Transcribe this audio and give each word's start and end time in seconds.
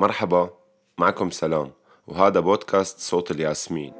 مرحبا 0.00 0.50
معكم 0.98 1.30
سلام 1.30 1.70
وهذا 2.06 2.40
بودكاست 2.40 2.98
صوت 2.98 3.30
الياسمين. 3.30 3.92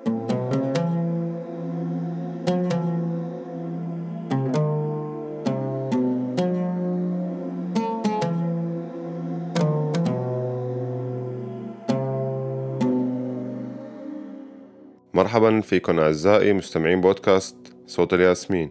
مرحبا 15.15 15.61
فيكم 15.61 15.99
أعزائي 15.99 16.53
مستمعين 16.53 17.01
بودكاست 17.01 17.57
صوت 17.87 18.15
الياسمين. 18.15 18.71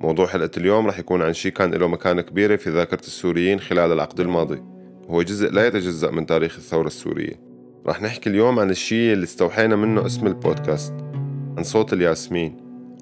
موضوع 0.00 0.26
حلقة 0.26 0.50
اليوم 0.56 0.86
رح 0.86 0.98
يكون 0.98 1.22
عن 1.22 1.32
شيء 1.32 1.52
كان 1.52 1.74
له 1.74 1.88
مكانة 1.88 2.22
كبيرة 2.22 2.56
في 2.56 2.70
ذاكرة 2.70 3.00
السوريين 3.00 3.60
خلال 3.60 3.92
العقد 3.92 4.20
الماضي. 4.20 4.71
وهو 5.08 5.22
جزء 5.22 5.50
لا 5.50 5.66
يتجزأ 5.66 6.10
من 6.10 6.26
تاريخ 6.26 6.56
الثورة 6.56 6.86
السورية. 6.86 7.40
رح 7.86 8.02
نحكي 8.02 8.30
اليوم 8.30 8.58
عن 8.58 8.70
الشيء 8.70 9.12
اللي 9.12 9.24
استوحينا 9.24 9.76
منه 9.76 10.06
اسم 10.06 10.26
البودكاست 10.26 10.94
عن 11.56 11.62
صوت 11.62 11.92
الياسمين 11.92 12.56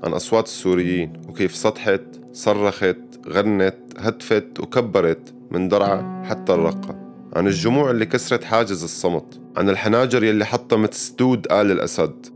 عن 0.04 0.12
أصوات 0.12 0.44
السوريين 0.44 1.12
وكيف 1.28 1.56
سطحت 1.56 2.02
صرخت 2.32 2.96
غنت 3.28 3.76
هتفت 3.98 4.60
وكبرت 4.60 5.34
من 5.50 5.68
درعا 5.68 6.22
حتى 6.28 6.54
الرقة. 6.54 7.10
عن 7.36 7.46
الجموع 7.46 7.90
اللي 7.90 8.06
كسرت 8.06 8.44
حاجز 8.44 8.82
الصمت 8.82 9.40
عن 9.56 9.68
الحناجر 9.68 10.24
يلي 10.24 10.44
حطمت 10.44 10.94
سدود 10.94 11.46
آل 11.52 11.70
الأسد 11.70 12.26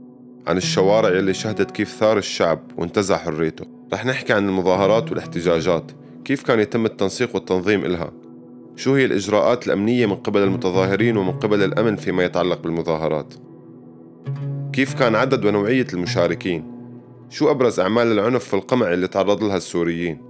عن 0.47 0.57
الشوارع 0.57 1.17
يلي 1.17 1.35
شهدت 1.35 1.71
كيف 1.71 1.89
ثار 1.89 2.19
الشعب 2.19 2.61
وانتزع 2.77 3.17
حريته. 3.17 3.65
رح 3.93 4.07
نحكي 4.07 4.33
عن 4.33 4.49
المظاهرات 4.49 5.11
والاحتجاجات 5.11 5.93
كيف 6.25 6.43
كان 6.43 6.61
يتم 6.61 6.87
التنسيق 6.87 7.35
والتنظيم 7.35 7.85
إلها. 7.85 8.13
شو 8.77 8.95
هي 8.95 9.05
الإجراءات 9.05 9.67
الأمنية 9.67 10.07
من 10.07 10.17
قبل 10.17 10.43
المتظاهرين 10.43 11.17
ومن 11.17 11.33
قبل 11.33 11.63
الأمن 11.63 11.97
فيما 11.97 12.25
يتعلق 12.25 12.61
بالمظاهرات؟ 12.61 13.35
كيف 14.73 14.95
كان 14.95 15.15
عدد 15.15 15.45
ونوعية 15.45 15.87
المشاركين؟ 15.93 16.75
شو 17.31 17.51
أبرز 17.51 17.81
أعمال 17.81 18.13
العنف 18.13 18.55
والقمع 18.55 18.93
اللي 18.93 19.09
تعرض 19.09 19.45
لها 19.45 19.57
السوريين؟ 19.57 20.23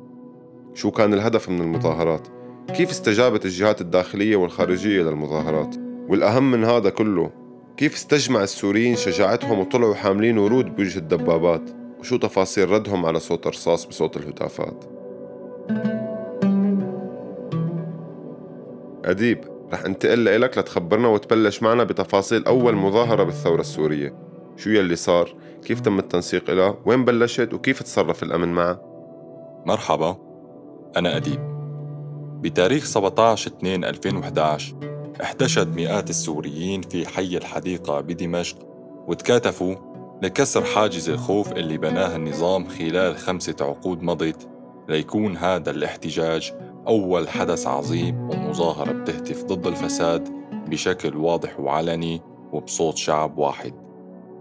شو 0.75 0.91
كان 0.91 1.15
الهدف 1.15 1.49
من 1.49 1.61
المظاهرات؟ 1.61 2.29
كيف 2.77 2.91
استجابت 2.91 3.45
الجهات 3.45 3.81
الداخلية 3.81 4.37
والخارجية 4.37 5.03
للمظاهرات؟ 5.03 5.77
والأهم 6.09 6.51
من 6.51 6.65
هذا 6.65 6.91
كله 6.91 7.31
كيف 7.77 7.95
استجمع 7.95 8.43
السوريين 8.43 8.97
شجاعتهم 8.97 9.59
وطلعوا 9.59 9.95
حاملين 9.95 10.39
ورود 10.39 10.77
بوجه 10.77 10.99
الدبابات؟ 10.99 11.71
وشو 12.01 12.17
تفاصيل 12.17 12.71
ردهم 12.71 13.07
على 13.07 13.21
صوت 13.21 13.47
الرصاص 13.47 13.85
بصوت 13.85 14.17
الهتافات؟ 14.17 14.94
أديب 19.05 19.45
رح 19.73 19.85
انتقل 19.85 20.41
لك 20.41 20.59
لتخبرنا 20.59 21.09
وتبلش 21.09 21.63
معنا 21.63 21.85
بتفاصيل 21.85 22.45
أول 22.45 22.75
مظاهرة 22.75 23.23
بالثورة 23.23 23.61
السورية. 23.61 24.15
شو 24.57 24.71
يلي 24.71 24.97
صار؟ 24.97 25.35
كيف 25.65 25.81
تم 25.81 25.99
التنسيق 25.99 26.51
لها 26.51 26.79
وين 26.87 27.05
بلشت؟ 27.05 27.55
وكيف 27.55 27.83
تصرف 27.83 28.23
الأمن 28.23 28.49
معها؟ 28.49 28.81
مرحبا 29.67 30.17
أنا 30.97 31.17
أديب. 31.17 31.41
بتاريخ 32.43 32.85
17 32.85 33.51
2 33.51 33.85
2011 33.85 34.75
احتشد 35.23 35.77
مئات 35.77 36.11
السوريين 36.11 36.83
في 36.83 37.07
حي 37.07 37.37
الحديقة 37.37 38.01
بدمشق 38.01 38.57
وتكاتفوا 39.09 39.75
لكسر 40.23 40.65
حاجز 40.65 41.09
الخوف 41.11 41.53
اللي 41.53 41.79
بناه 41.79 42.17
النظام 42.17 42.69
خلال 42.69 43.17
خمسة 43.17 43.57
عقود 43.61 44.03
مضت 44.03 44.49
ليكون 44.89 45.37
هذا 45.37 45.71
الاحتجاج 45.71 46.53
أول 46.89 47.29
حدث 47.29 47.67
عظيم 47.67 48.31
ومظاهرة 48.31 48.93
بتهتف 48.93 49.45
ضد 49.45 49.67
الفساد 49.67 50.29
بشكل 50.69 51.17
واضح 51.17 51.61
وعلني 51.61 52.21
وبصوت 52.53 52.97
شعب 52.97 53.39
واحد. 53.39 53.75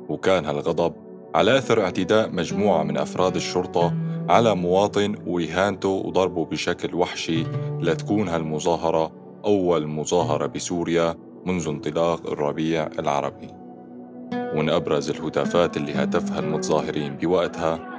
وكان 0.09 0.45
هالغضب 0.45 0.93
على 1.35 1.57
أثر 1.57 1.81
اعتداء 1.81 2.31
مجموعة 2.31 2.83
من 2.83 2.97
أفراد 2.97 3.35
الشرطة 3.35 3.93
على 4.29 4.55
مواطن 4.55 5.15
وإهانته 5.27 5.89
وضربه 5.89 6.45
بشكل 6.45 6.95
وحشي 6.95 7.43
لتكون 7.79 8.27
هالمظاهرة 8.29 9.11
أول 9.45 9.87
مظاهرة 9.87 10.45
بسوريا 10.45 11.15
منذ 11.45 11.67
انطلاق 11.67 12.27
الربيع 12.27 12.87
العربي. 12.99 13.47
ومن 14.33 14.69
أبرز 14.69 15.09
الهتافات 15.09 15.77
اللي 15.77 15.93
هتفها 15.93 16.39
المتظاهرين 16.39 17.17
بوقتها 17.17 17.92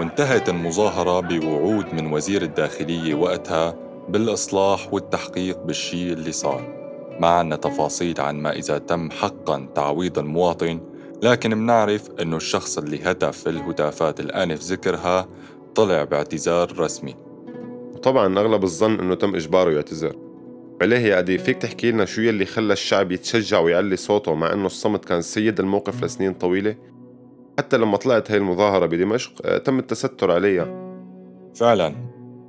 وانتهت 0.00 0.48
المظاهرة 0.48 1.20
بوعود 1.20 1.94
من 1.94 2.12
وزير 2.12 2.42
الداخلية 2.42 3.14
وقتها 3.14 3.76
بالإصلاح 4.08 4.94
والتحقيق 4.94 5.62
بالشيء 5.62 6.12
اللي 6.12 6.32
صار. 6.32 6.62
ما 7.20 7.26
عنا 7.28 7.56
تفاصيل 7.56 8.20
عن 8.20 8.36
ما 8.42 8.52
إذا 8.52 8.78
تم 8.78 9.10
حقا 9.10 9.68
تعويض 9.74 10.18
المواطن 10.18 10.80
لكن 11.22 11.56
منعرف 11.56 12.10
أنه 12.20 12.36
الشخص 12.36 12.78
اللي 12.78 13.02
هتف 13.02 13.38
في 13.38 13.50
الهتافات 13.50 14.20
الآنف 14.20 14.62
ذكرها 14.62 15.28
طلع 15.74 16.04
باعتذار 16.04 16.78
رسمي. 16.78 17.14
وطبعا 17.94 18.38
أغلب 18.38 18.64
الظن 18.64 19.00
أنه 19.00 19.14
تم 19.14 19.34
إجباره 19.34 19.70
يعتذر. 19.70 20.16
عليه 20.82 20.98
يا 20.98 21.18
أدي 21.18 21.38
فيك 21.38 21.56
تحكي 21.56 21.90
لنا 21.90 22.04
شو 22.04 22.20
يلي 22.20 22.46
خلى 22.46 22.72
الشعب 22.72 23.12
يتشجع 23.12 23.60
ويعلي 23.60 23.96
صوته 23.96 24.34
مع 24.34 24.52
أنه 24.52 24.66
الصمت 24.66 25.04
كان 25.04 25.22
سيد 25.22 25.60
الموقف 25.60 26.04
لسنين 26.04 26.34
طويلة؟ 26.34 26.76
حتى 27.58 27.76
لما 27.76 27.96
طلعت 27.96 28.30
هاي 28.30 28.38
المظاهرة 28.38 28.86
بدمشق 28.86 29.32
آه، 29.44 29.58
تم 29.58 29.78
التستر 29.78 30.30
عليها. 30.30 30.80
فعلا 31.54 31.94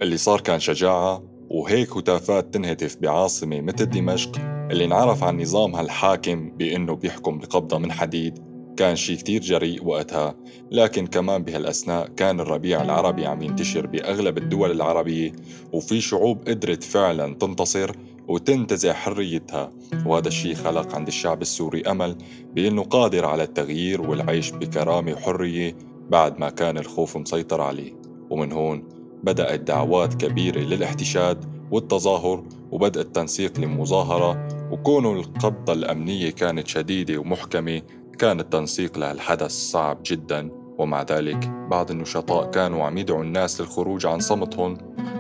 اللي 0.02 0.18
صار 0.18 0.42
كان 0.42 0.60
شجاعة 0.60 1.24
وهيك 1.50 1.98
هتافات 1.98 2.54
تنهتف 2.54 2.98
بعاصمة 3.02 3.62
مثل 3.62 3.86
دمشق 3.86 4.32
اللي 4.72 4.86
انعرف 4.86 5.24
عن 5.24 5.42
نظامها 5.42 5.82
الحاكم 5.82 6.50
بأنه 6.50 6.96
بيحكم 6.96 7.38
بقبضة 7.38 7.78
من 7.78 7.92
حديد. 7.92 8.52
كان 8.78 8.96
شي 8.96 9.16
كتير 9.16 9.42
جريء 9.42 9.86
وقتها 9.86 10.36
لكن 10.72 11.08
كمان 11.08 11.44
بهالأثناء 11.44 12.08
كان 12.08 12.40
الربيع 12.40 12.82
العربي 12.82 13.26
عم 13.26 13.42
ينتشر 13.42 13.88
بأغلب 13.88 14.38
الدول 14.38 14.72
العربية 14.72 15.32
وفي 15.74 16.02
شعوب 16.02 16.48
قدرت 16.48 16.84
فعلا 16.84 17.34
تنتصر 17.34 17.96
وتنتزع 18.28 18.94
حريتها 18.94 19.72
وهذا 20.06 20.28
الشيء 20.28 20.56
خلق 20.56 20.96
عند 20.96 21.08
الشعب 21.08 21.42
السوري 21.42 21.82
أمل 21.82 22.16
بأنه 22.56 22.84
قادر 22.84 23.26
على 23.26 23.44
التغيير 23.44 24.02
والعيش 24.02 24.52
بكرامة 24.52 25.14
وحرية 25.14 25.76
بعد 26.10 26.40
ما 26.40 26.50
كان 26.50 26.78
الخوف 26.78 27.18
مسيطر 27.18 27.62
عليه. 27.62 27.94
ومن 28.30 28.52
هون 28.52 28.84
بدأت 29.24 29.60
دعوات 29.60 30.14
كبيرة 30.14 30.60
للاحتشاد 30.60 31.46
والتظاهر 31.72 32.44
وبدء 32.72 33.02
التنسيق 33.02 33.60
للمظاهرة 33.60 34.48
وكونه 34.72 35.14
القبضة 35.14 35.74
الأمنية 35.74 36.30
كانت 36.30 36.68
شديدة 36.68 37.18
ومحكمة 37.18 37.82
كان 38.20 38.40
التنسيق 38.40 38.98
لهالحدث 38.98 39.52
صعب 39.52 40.00
جدا. 40.06 40.50
ومع 40.78 41.02
ذلك 41.02 41.48
بعض 41.48 41.92
النشطاء 41.92 42.52
كانوا 42.52 42.84
عم 42.84 42.98
يدعوا 42.98 43.24
الناس 43.24 43.62
للخروج 43.62 44.06
عن 44.06 44.20
صمتهم 44.20 44.78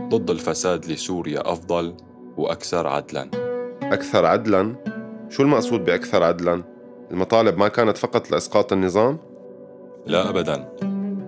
ضد 0.10 0.30
الفساد 0.30 0.86
لسوريا 0.86 1.52
أفضل. 1.52 1.94
وأكثر 2.42 2.88
عدلا 2.88 3.30
أكثر 3.84 4.26
عدلا؟ 4.26 4.76
شو 5.30 5.44
المقصود 5.44 5.86
بأكثر 5.86 6.24
عدلا؟ 6.24 6.64
المطالب 7.12 7.58
ما 7.58 7.68
كانت 7.68 7.98
فقط 7.98 8.32
لإسقاط 8.32 8.74
النظام؟ 8.74 9.18
لا 10.06 10.30
أبدا 10.30 10.70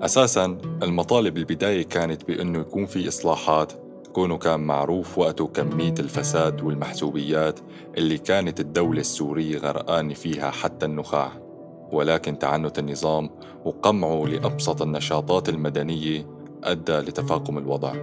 أساسا 0.01 0.57
المطالب 0.83 1.38
البداية 1.38 1.83
كانت 1.83 2.27
بأنه 2.27 2.60
يكون 2.60 2.86
في 2.86 3.07
إصلاحات 3.07 3.74
كونه 4.13 4.38
كان 4.38 4.60
معروف 4.60 5.18
وقته 5.18 5.48
كمية 5.48 5.94
الفساد 6.00 6.62
والمحسوبيات 6.62 7.60
اللي 7.98 8.18
كانت 8.18 8.60
الدولة 8.60 9.00
السورية 9.00 9.57
غرقانة 9.57 10.13
فيها 10.13 10.51
حتى 10.51 10.86
النخاع 10.86 11.31
ولكن 11.92 12.39
تعنت 12.39 12.80
النظام 12.80 13.30
وقمعه 13.65 14.25
لأبسط 14.25 14.81
النشاطات 14.81 15.50
المدنية 15.50 16.27
أدى 16.63 16.98
لتفاقم 16.98 17.57
الوضع 17.57 17.94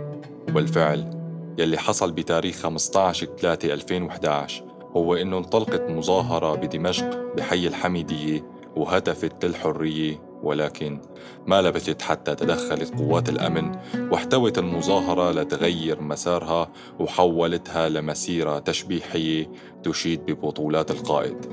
وبالفعل 0.49 1.20
يلي 1.59 1.79
حصل 1.79 2.13
بتاريخ 2.13 2.57
15 2.57 3.27
3 3.27 3.73
2011 3.75 4.65
هو 4.97 5.15
إنه 5.15 5.39
انطلقت 5.39 5.91
مظاهرة 5.91 6.55
بدمشق 6.55 7.35
بحي 7.37 7.67
الحميدية 7.67 8.45
وهتفت 8.77 9.45
للحرية 9.45 10.31
ولكن 10.43 11.01
ما 11.47 11.63
لبثت 11.63 12.03
حتى 12.03 12.35
تدخلت 12.35 12.95
قوات 12.99 13.29
الأمن 13.29 13.73
واحتوت 14.13 14.59
المظاهرة 14.59 15.31
لتغير 15.31 16.01
مسارها 16.01 16.71
وحولتها 17.01 17.89
لمسيرة 17.89 18.59
تشبيحية 18.59 19.51
تشيد 19.83 20.27
ببطولات 20.27 20.91
القائد. 20.91 21.47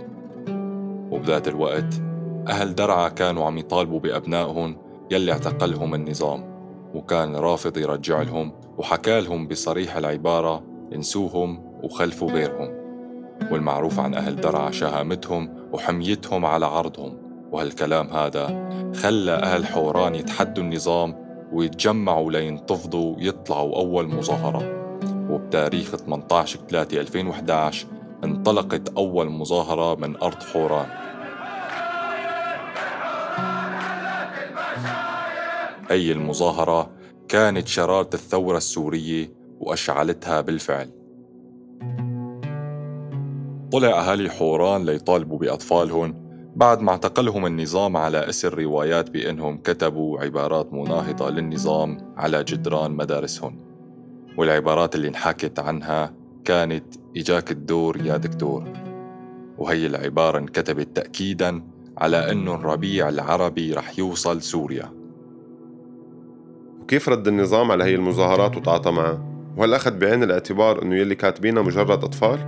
وبذات 1.11 1.47
الوقت 1.47 1.93
أهل 2.47 2.75
درعا 2.75 3.09
كانوا 3.09 3.45
عم 3.45 3.57
يطالبوا 3.57 3.99
بأبنائهم 3.99 4.77
يلي 5.11 5.31
اعتقلهم 5.31 5.95
النظام. 5.95 6.56
وكان 6.97 7.35
رافض 7.35 7.77
يرجع 7.77 8.21
لهم 8.21 8.51
وحكى 8.77 9.21
لهم 9.21 9.47
بصريح 9.47 9.95
العبارة 9.95 10.63
إنسوهم 10.93 11.61
وخلفوا 11.83 12.31
غيرهم. 12.31 12.69
والمعروف 13.51 13.99
عن 13.99 14.13
أهل 14.13 14.35
درعا 14.35 14.71
شهامتهم 14.71 15.69
وحميتهم 15.73 16.45
على 16.45 16.65
عرضهم. 16.65 17.17
وهالكلام 17.51 18.07
هذا 18.07 18.69
خلى 18.95 19.31
أهل 19.31 19.65
حوران 19.65 20.15
يتحدوا 20.15 20.63
النظام 20.63 21.15
ويتجمعوا 21.53 22.31
لينتفضوا 22.31 23.15
يطلعوا 23.19 23.75
أول 23.77 24.07
مظاهرة. 24.07 24.77
وبتاريخ 25.29 25.95
18 25.95 26.59
3 26.69 27.01
2011 27.01 27.87
انطلقت 28.23 28.89
أول 28.97 29.29
مظاهرة 29.29 29.95
من 29.95 30.17
أرض 30.17 30.43
حوران. 30.43 30.87
هي 35.89 36.11
المظاهرة 36.11 36.91
كانت 37.27 37.67
شرارة 37.67 38.09
الثورة 38.13 38.57
السورية 38.57 39.31
وأشعلتها 39.59 40.41
بالفعل. 40.41 40.89
طلع 43.71 43.99
أهالي 43.99 44.29
حوران 44.29 44.85
ليطالبوا 44.85 45.37
بأطفالهم 45.37 46.27
بعد 46.55 46.81
ما 46.81 46.91
اعتقلهم 46.91 47.45
النظام 47.45 47.97
على 47.97 48.29
أسر 48.29 48.59
روايات 48.59 49.09
بأنهم 49.09 49.57
كتبوا 49.57 50.19
عبارات 50.19 50.73
مناهضة 50.73 51.29
للنظام 51.29 52.13
على 52.17 52.43
جدران 52.43 52.91
مدارسهم 52.91 53.59
والعبارات 54.37 54.95
اللي 54.95 55.07
انحكت 55.07 55.59
عنها 55.59 56.13
كانت 56.45 56.95
إجاك 57.17 57.51
الدور 57.51 57.97
يا 58.05 58.17
دكتور. 58.17 58.63
وهي 59.57 59.87
العبارة 59.87 60.37
انكتبت 60.37 60.95
تأكيدا 60.95 61.63
على 61.97 62.31
أنه 62.31 62.55
الربيع 62.55 63.09
العربي 63.09 63.73
رح 63.73 63.99
يوصل 63.99 64.41
سوريا. 64.41 65.06
وكيف 66.81 67.09
رد 67.09 67.27
النظام 67.27 67.71
على 67.71 67.83
هي 67.83 67.95
المظاهرات 67.95 68.57
وتعاطى 68.57 68.91
معها؟ 68.91 69.23
وهل 69.57 69.73
أخذ 69.73 69.91
بعين 69.91 70.23
الاعتبار 70.23 70.81
أنه 70.81 70.95
يلي 70.95 71.15
كاتبينها 71.15 71.63
مجرد 71.63 72.03
أطفال؟ 72.03 72.39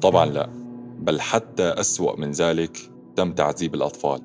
طبعا 0.00 0.26
لا 0.26 0.50
بل 0.98 1.20
حتى 1.20 1.62
أسوأ 1.62 2.20
من 2.20 2.30
ذلك 2.30 2.78
تم 3.16 3.32
تعذيب 3.32 3.74
الأطفال 3.74 4.20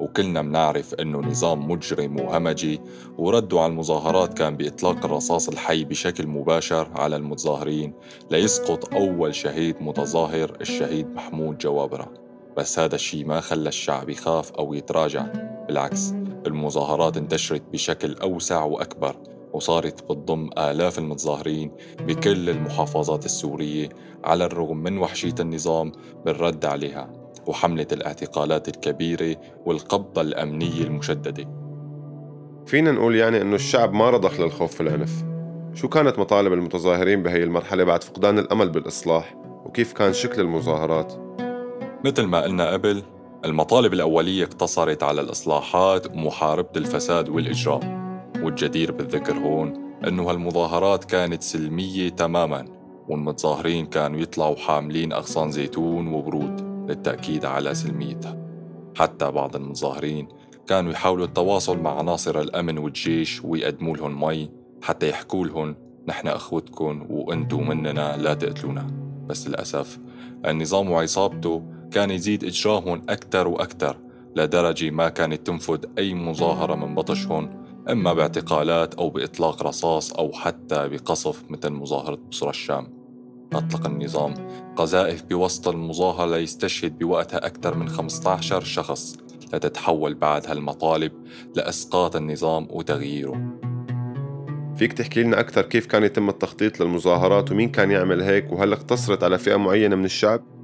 وكلنا 0.00 0.42
منعرف 0.42 0.94
أنه 0.94 1.18
نظام 1.18 1.70
مجرم 1.70 2.20
وهمجي 2.20 2.80
ورده 3.18 3.60
على 3.60 3.72
المظاهرات 3.72 4.34
كان 4.34 4.56
بإطلاق 4.56 5.04
الرصاص 5.04 5.48
الحي 5.48 5.84
بشكل 5.84 6.26
مباشر 6.26 6.88
على 6.94 7.16
المتظاهرين 7.16 7.92
ليسقط 8.30 8.94
أول 8.94 9.34
شهيد 9.34 9.76
متظاهر 9.80 10.56
الشهيد 10.60 11.06
محمود 11.14 11.58
جوابرة 11.58 12.12
بس 12.56 12.78
هذا 12.78 12.94
الشيء 12.94 13.26
ما 13.26 13.40
خلى 13.40 13.68
الشعب 13.68 14.08
يخاف 14.08 14.52
أو 14.52 14.74
يتراجع 14.74 15.26
بالعكس 15.66 16.12
المظاهرات 16.46 17.16
انتشرت 17.16 17.62
بشكل 17.72 18.14
أوسع 18.14 18.64
وأكبر 18.64 19.16
وصارت 19.52 20.02
بتضم 20.02 20.50
آلاف 20.58 20.98
المتظاهرين 20.98 21.72
بكل 22.00 22.50
المحافظات 22.50 23.24
السورية 23.24 23.88
على 24.24 24.44
الرغم 24.44 24.76
من 24.76 24.98
وحشية 24.98 25.34
النظام 25.40 25.92
بالرد 26.24 26.64
عليها 26.64 27.12
وحملة 27.46 27.86
الاعتقالات 27.92 28.68
الكبيرة 28.68 29.36
والقبضة 29.66 30.20
الأمنية 30.20 30.82
المشددة. 30.82 31.48
فينا 32.66 32.92
نقول 32.92 33.16
يعني 33.16 33.42
أنه 33.42 33.54
الشعب 33.54 33.92
ما 33.92 34.10
رضخ 34.10 34.40
للخوف 34.40 34.80
والعنف 34.80 35.24
شو 35.74 35.88
كانت 35.88 36.18
مطالب 36.18 36.52
المتظاهرين 36.52 37.22
بهي 37.22 37.42
المرحلة 37.42 37.84
بعد 37.84 38.04
فقدان 38.04 38.38
الأمل 38.38 38.68
بالإصلاح؟ 38.68 39.34
وكيف 39.64 39.92
كان 39.92 40.12
شكل 40.12 40.40
المظاهرات؟ 40.40 41.12
مثل 42.04 42.22
ما 42.22 42.42
قلنا 42.42 42.72
قبل 42.72 43.02
المطالب 43.44 43.92
الأولية 43.92 44.44
اقتصرت 44.44 45.02
على 45.02 45.20
الإصلاحات 45.20 46.06
ومحاربة 46.06 46.70
الفساد 46.76 47.28
والإجرام 47.28 48.00
والجدير 48.42 48.92
بالذكر 48.92 49.38
هون 49.38 49.94
أنه 50.08 50.30
هالمظاهرات 50.30 51.04
كانت 51.04 51.42
سلمية 51.42 52.08
تماماً 52.08 52.80
والمتظاهرين 53.08 53.86
كانوا 53.86 54.20
يطلعوا 54.20 54.56
حاملين 54.56 55.12
أغصان 55.12 55.50
زيتون 55.50 56.08
وبرود 56.08 56.60
للتأكيد 56.90 57.44
على 57.44 57.74
سلميتها. 57.74 58.36
حتى 58.96 59.30
بعض 59.30 59.56
المتظاهرين 59.56 60.28
كانوا 60.66 60.92
يحاولوا 60.92 61.26
التواصل 61.26 61.78
مع 61.78 61.98
عناصر 61.98 62.40
الأمن 62.40 62.78
والجيش 62.78 63.44
ويقدموا 63.44 63.96
لهم 63.96 64.20
مي 64.20 64.50
حتى 64.82 65.08
يحكوا 65.08 65.46
لهم 65.46 65.76
نحن 66.08 66.28
أخوتكم 66.28 67.06
وأنتوا 67.10 67.60
مننا 67.60 68.16
لا 68.16 68.34
تقتلونا 68.34 68.86
بس 69.26 69.48
للأسف 69.48 69.98
النظام 70.46 70.90
وعصابته 70.90 71.62
كان 71.90 72.10
يزيد 72.10 72.44
إجرامهم 72.44 73.02
أكثر 73.08 73.48
وأكثر 73.48 73.96
لدرجة 74.36 74.90
ما 74.90 75.08
كانت 75.08 75.46
تنفذ 75.46 75.84
أي 75.98 76.14
مظاهرة 76.14 76.74
من 76.74 76.94
بطشهم 76.94 77.64
إما 77.90 78.12
باعتقالات 78.12 78.94
أو 78.94 79.10
بإطلاق 79.10 79.62
رصاص 79.62 80.12
أو 80.12 80.32
حتى 80.32 80.88
بقصف 80.88 81.50
مثل 81.50 81.70
مظاهرة 81.70 82.18
بصرى 82.30 82.50
الشام. 82.50 83.00
أطلق 83.52 83.86
النظام. 83.86 84.34
قذائف 84.76 85.22
بوسط 85.22 85.68
المظاهرة 85.68 86.36
ليستشهد 86.36 86.98
بوقتها 86.98 87.46
أكثر 87.46 87.74
من 87.74 87.88
15 87.88 88.64
شخص 88.64 89.16
لتتحول 89.54 90.14
بعد 90.14 90.46
هالمطالب 90.46 91.12
لإسقاط 91.56 92.16
النظام 92.16 92.68
وتغييره. 92.70 93.60
فيك 94.76 94.92
تحكي 94.92 95.22
لنا 95.22 95.40
أكثر 95.40 95.62
كيف 95.62 95.86
كان 95.86 96.02
يتم 96.02 96.28
التخطيط 96.28 96.80
للمظاهرات 96.80 97.52
ومين 97.52 97.68
كان 97.68 97.90
يعمل 97.90 98.22
هيك 98.22 98.52
وهل 98.52 98.72
اقتصرت 98.72 99.24
على 99.24 99.38
فئة 99.38 99.56
معينة 99.56 99.96
من 99.96 100.04
الشعب؟ 100.04 100.59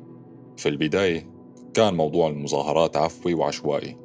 في 0.56 0.68
البداية 0.68 1.30
كان 1.74 1.94
موضوع 1.94 2.28
المظاهرات 2.28 2.96
عفوي 2.96 3.34
وعشوائي 3.34 3.96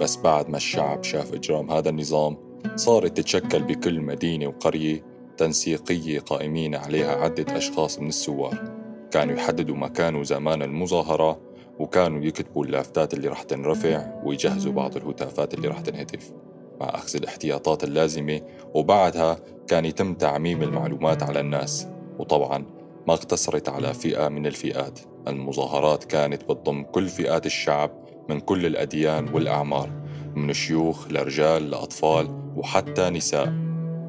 بس 0.00 0.16
بعد 0.16 0.48
ما 0.50 0.56
الشعب 0.56 1.04
شاف 1.04 1.34
إجرام 1.34 1.70
هذا 1.70 1.88
النظام 1.88 2.36
صارت 2.76 3.16
تتشكل 3.16 3.62
بكل 3.62 4.00
مدينة 4.00 4.46
وقرية 4.46 5.04
تنسيقية 5.36 6.20
قائمين 6.20 6.74
عليها 6.74 7.16
عدة 7.16 7.56
أشخاص 7.56 7.98
من 7.98 8.08
الثوار 8.08 8.76
كانوا 9.10 9.34
يحددوا 9.34 9.76
مكان 9.76 10.14
وزمان 10.14 10.62
المظاهرة 10.62 11.40
وكانوا 11.78 12.24
يكتبوا 12.24 12.64
اللافتات 12.64 13.14
اللي 13.14 13.28
رح 13.28 13.42
تنرفع 13.42 14.22
ويجهزوا 14.24 14.72
بعض 14.72 14.96
الهتافات 14.96 15.54
اللي 15.54 15.68
رح 15.68 15.80
تنهتف. 15.80 16.32
مع 16.80 16.86
أخذ 16.86 17.16
الاحتياطات 17.16 17.84
اللازمة 17.84 18.40
وبعدها 18.74 19.38
كان 19.66 19.84
يتم 19.84 20.14
تعميم 20.14 20.62
المعلومات 20.62 21.22
على 21.22 21.40
الناس. 21.40 21.88
وطبعا 22.18 22.64
ما 23.08 23.14
اقتصرت 23.14 23.68
على 23.68 23.94
فئة 23.94 24.28
من 24.28 24.46
الفئات. 24.46 25.00
المظاهرات 25.28 26.04
كانت 26.04 26.44
بتضم 26.44 26.82
كل 26.82 27.08
فئات 27.08 27.46
الشعب 27.46 27.90
من 28.28 28.40
كل 28.40 28.66
الأديان 28.66 29.28
والأعمار 29.34 29.90
من 30.34 30.52
شيوخ 30.52 31.08
لرجال 31.10 31.70
لأطفال 31.70 32.28
وحتى 32.56 33.10
نساء 33.10 33.52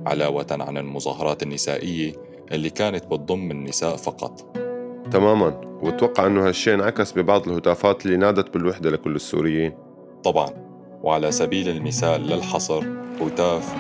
علاوة 0.06 0.48
عن 0.52 0.78
المظاهرات 0.78 1.44
النسائية 1.44 2.14
اللي 2.52 2.70
كانت 2.70 3.06
بتضم 3.06 3.52
النساء 3.52 3.96
فقط. 3.96 4.58
تماما. 5.12 5.62
واتوقع 5.82 6.26
أنه 6.28 6.48
هالشيء 6.48 6.74
انعكس 6.74 7.12
ببعض 7.12 7.50
الهتافات 7.50 8.06
اللي 8.06 8.18
نادت 8.18 8.54
بالوحدة 8.54 8.90
لكل 8.90 9.16
السوريين؟ 9.16 9.74
طبعا. 10.24 10.50
وعلى 11.04 11.32
سبيل 11.32 11.70
المثال 11.70 12.22
للحصر 12.22 12.84
هتاف 13.22 13.76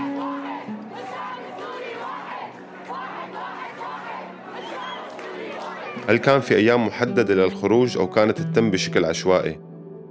هل 6.07 6.17
كان 6.17 6.41
في 6.41 6.55
أيام 6.55 6.87
محددة 6.87 7.35
للخروج 7.35 7.97
أو 7.97 8.09
كانت 8.09 8.41
تتم 8.41 8.71
بشكل 8.71 9.05
عشوائي؟ 9.05 9.59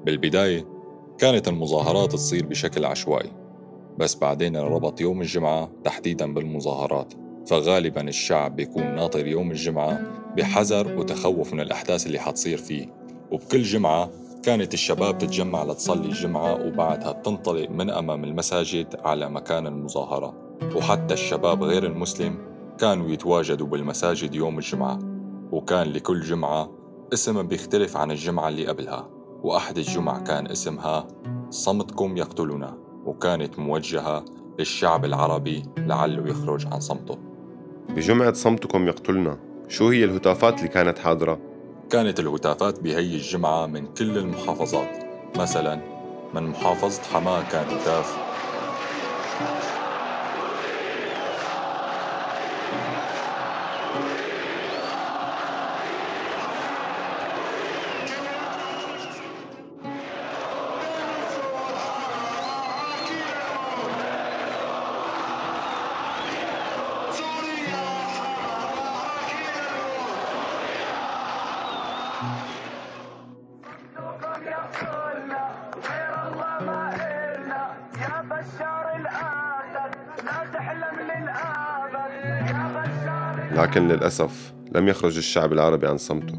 بالبداية 0.04 0.66
كانت 1.18 1.48
المظاهرات 1.48 2.12
تصير 2.12 2.46
بشكل 2.46 2.84
عشوائي 2.84 3.32
بس 3.98 4.14
بعدين 4.14 4.56
ربط 4.56 5.00
يوم 5.00 5.20
الجمعة 5.20 5.70
تحديدا 5.84 6.34
بالمظاهرات 6.34 7.14
فغالبا 7.46 8.08
الشعب 8.08 8.56
بيكون 8.56 8.94
ناطر 8.94 9.26
يوم 9.26 9.50
الجمعة 9.50 10.02
بحذر 10.36 10.98
وتخوف 10.98 11.52
من 11.52 11.60
الأحداث 11.60 12.06
اللي 12.06 12.18
حتصير 12.18 12.58
فيه. 12.58 12.86
وبكل 13.30 13.62
جمعة 13.62 14.10
كانت 14.42 14.74
الشباب 14.74 15.18
تتجمع 15.18 15.64
لتصلي 15.64 16.06
الجمعة 16.06 16.66
وبعدها 16.66 17.12
تنطلق 17.12 17.70
من 17.70 17.90
أمام 17.90 18.24
المساجد 18.24 18.96
على 19.04 19.30
مكان 19.30 19.66
المظاهرة. 19.66 20.34
وحتى 20.74 21.14
الشباب 21.14 21.62
غير 21.62 21.86
المسلم 21.86 22.38
كانوا 22.78 23.10
يتواجدوا 23.10 23.66
بالمساجد 23.66 24.34
يوم 24.34 24.58
الجمعة. 24.58 25.15
وكان 25.52 25.92
لكل 25.92 26.20
جمعة 26.20 26.70
اسم 27.12 27.42
بيختلف 27.42 27.96
عن 27.96 28.10
الجمعة 28.10 28.48
اللي 28.48 28.66
قبلها 28.66 29.08
وأحد 29.42 29.78
الجمع 29.78 30.18
كان 30.18 30.46
اسمها 30.46 31.06
صمتكم 31.50 32.16
يقتلنا 32.16 32.78
وكانت 33.06 33.58
موجهة 33.58 34.24
للشعب 34.58 35.04
العربي 35.04 35.62
لعله 35.78 36.28
يخرج 36.28 36.66
عن 36.66 36.80
صمته. 36.80 37.18
بجمعة 37.88 38.32
صمتكم 38.32 38.88
يقتلنا 38.88 39.38
شو 39.68 39.88
هي 39.88 40.04
الهتافات 40.04 40.58
اللي 40.58 40.68
كانت 40.68 40.98
حاضرة؟ 40.98 41.38
كانت 41.90 42.20
الهتافات 42.20 42.80
بهي 42.80 43.14
الجمعة 43.14 43.66
من 43.66 43.86
كل 43.86 44.18
المحافظات. 44.18 45.04
مثلا 45.36 45.80
من 46.34 46.42
محافظة 46.42 47.02
حماة 47.02 47.42
كان 47.50 47.66
هتاف. 47.66 48.16
لكن 83.76 83.88
للأسف 83.88 84.54
لم 84.74 84.88
يخرج 84.88 85.16
الشعب 85.16 85.52
العربي 85.52 85.86
عن 85.86 85.98
صمته. 85.98 86.38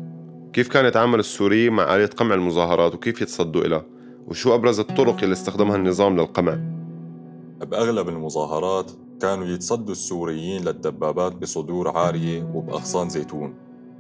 كيف 0.54 0.68
كان 0.68 0.86
يتعامل 0.86 1.20
السوريين 1.20 1.74
مع 1.74 1.96
آلية 1.96 2.06
قمع 2.06 2.36
المظاهرات 2.36 2.96
وكيف 2.96 3.22
يتصدوا 3.22 3.66
إلها 3.66 3.86
وشو 4.28 4.56
أبرز 4.56 4.80
الطرق 4.80 5.24
اللي 5.24 5.34
استخدمها 5.34 5.76
النظام 5.76 6.20
للقمع؟ 6.20 6.60
بأغلب 7.62 8.10
المظاهرات 8.10 8.92
كانوا 9.22 9.46
يتصدوا 9.46 9.92
السوريين 9.92 10.66
للدبابات 10.66 11.36
بصدور 11.36 11.98
عارية 11.98 12.44
وبأغصان 12.54 13.10
زيتون 13.10 13.54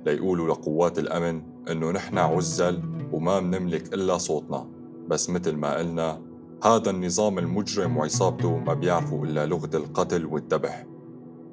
ليقولوا 0.06 0.48
لقوات 0.48 1.00
الأمن 1.00 1.42
إنه 1.72 1.92
نحن 1.92 2.18
عزل 2.18 2.82
وما 3.12 3.40
منملك 3.40 3.94
إلا 3.94 4.18
صوتنا. 4.18 4.68
بس 5.08 5.30
مثل 5.30 5.56
ما 5.56 5.78
قلنا 5.78 6.22
هذا 6.64 6.90
النظام 6.90 7.40
المجرم 7.40 7.98
وعصابته 7.98 8.58
ما 8.58 8.74
بيعرفوا 8.74 9.26
إلا 9.26 9.46
لغة 9.46 9.78
القتل 9.78 10.26
والذبح. 10.26 10.86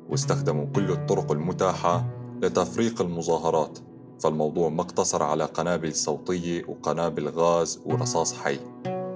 واستخدموا 0.08 0.66
كل 0.74 0.90
الطرق 0.90 1.32
المتاحة 1.32 2.04
لتفريق 2.42 3.00
المظاهرات 3.02 3.78
فالموضوع 4.20 4.68
ما 4.68 4.82
اقتصر 4.82 5.22
على 5.22 5.44
قنابل 5.44 5.94
صوتية 5.94 6.64
وقنابل 6.68 7.28
غاز 7.28 7.80
ورصاص 7.86 8.34
حي. 8.34 8.58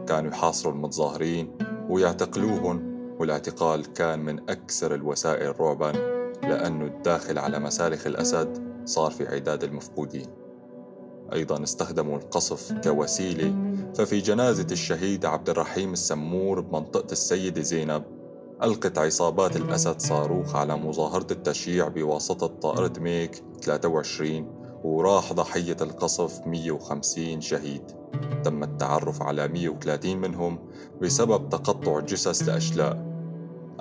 كانوا 0.09 0.31
يحاصروا 0.31 0.73
المتظاهرين 0.75 1.59
ويعتقلوهم 1.89 2.99
والاعتقال 3.19 3.93
كان 3.93 4.19
من 4.19 4.51
أكثر 4.51 4.95
الوسائل 4.95 5.61
رعبا 5.61 5.93
لأنه 6.43 6.85
الداخل 6.85 7.39
على 7.39 7.59
مسالخ 7.59 8.07
الأسد 8.07 8.69
صار 8.85 9.11
في 9.11 9.27
عداد 9.27 9.65
المفقودين. 9.65 10.27
أيضا 11.33 11.63
استخدموا 11.63 12.17
القصف 12.17 12.73
كوسيلة 12.73 13.55
ففي 13.95 14.19
جنازة 14.21 14.67
الشهيد 14.73 15.27
عبد 15.27 15.51
الرحيم 15.51 15.93
السمور 15.93 16.61
بمنطقة 16.61 17.13
السيدة 17.13 17.63
زينب 17.63 18.18
ألقت 18.63 18.99
عصابات 18.99 19.57
الأسد 19.57 20.01
صاروخ 20.01 20.57
على 20.57 20.77
مظاهرة 20.77 21.27
التشييع 21.31 21.89
بواسطة 21.89 22.47
طائرة 22.47 22.93
ميك 23.01 23.43
23 23.63 24.47
وراح 24.85 25.33
ضحية 25.33 25.77
القصف 25.81 26.47
150 26.47 27.41
شهيد. 27.41 27.83
تم 28.45 28.63
التعرف 28.63 29.23
على 29.23 29.49
130 29.49 30.17
منهم 30.17 30.59
بسبب 31.03 31.49
تقطع 31.49 32.01
جثث 32.01 32.49
لأشلاء. 32.49 33.07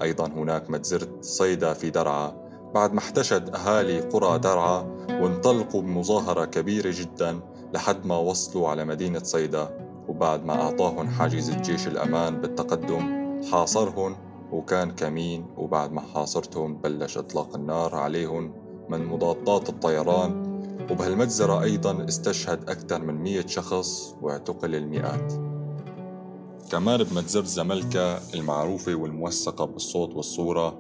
أيضا 0.01 0.27
هناك 0.27 0.69
مجزرة 0.69 1.21
صيدا 1.21 1.73
في 1.73 1.89
درعا. 1.89 2.35
بعد 2.75 2.93
ما 2.93 2.99
احتشد 2.99 3.55
أهالي 3.55 3.99
قرى 3.99 4.39
درعا 4.39 4.81
وانطلقوا 5.09 5.81
بمظاهرة 5.81 6.45
كبيرة 6.45 6.93
جدا 6.95 7.39
لحد 7.73 8.05
ما 8.05 8.17
وصلوا 8.17 8.69
على 8.69 8.85
مدينة 8.85 9.19
صيدا. 9.19 9.69
وبعد 10.07 10.45
ما 10.45 10.61
أعطاهم 10.61 11.07
حاجز 11.07 11.49
الجيش 11.49 11.87
الأمان 11.87 12.41
بالتقدم 12.41 13.17
حاصرهم 13.51 14.26
وكان 14.51 14.91
كمين 14.91 15.45
وبعد 15.57 15.91
ما 15.91 16.01
حاصرتهم 16.01 16.77
بلش 16.77 17.17
إطلاق 17.17 17.55
النار 17.55 17.95
عليهم 17.95 18.53
من 18.89 19.05
مضادات 19.05 19.69
الطيران. 19.69 20.47
وبهالمجزرة 20.91 21.63
أيضا 21.63 22.05
استشهد 22.07 22.69
أكثر 22.69 23.01
من 23.01 23.13
مية 23.15 23.45
شخص 23.45 24.15
واعتقل 24.21 24.75
المئات. 24.75 25.33
كمان 26.71 27.03
بمجزرة 27.03 27.43
زملكا 27.43 28.19
المعروفة 28.33 28.95
والموثقة 28.95 29.65
بالصوت 29.65 30.15
والصورة 30.15 30.79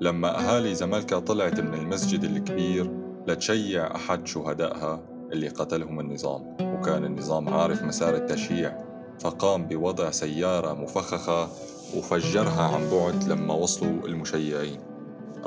لما 0.00 0.38
أهالي 0.38 0.74
زملكا 0.74 1.18
طلعت 1.18 1.60
من 1.60 1.74
المسجد 1.74 2.24
الكبير 2.24 2.90
لتشيع 3.26 3.96
أحد 3.96 4.26
شهدائها 4.26 5.00
اللي 5.32 5.48
قتلهم 5.48 6.00
النظام. 6.00 6.56
وكان 6.60 7.04
النظام 7.04 7.48
عارف 7.48 7.82
مسار 7.82 8.14
التشييع 8.14 8.78
فقام 9.20 9.66
بوضع 9.66 10.10
سيارة 10.10 10.74
مفخخة 10.74 11.48
وفجرها 11.96 12.62
عن 12.62 12.90
بعد 12.90 13.24
لما 13.24 13.54
وصلوا 13.54 14.06
المشيعين. 14.06 14.80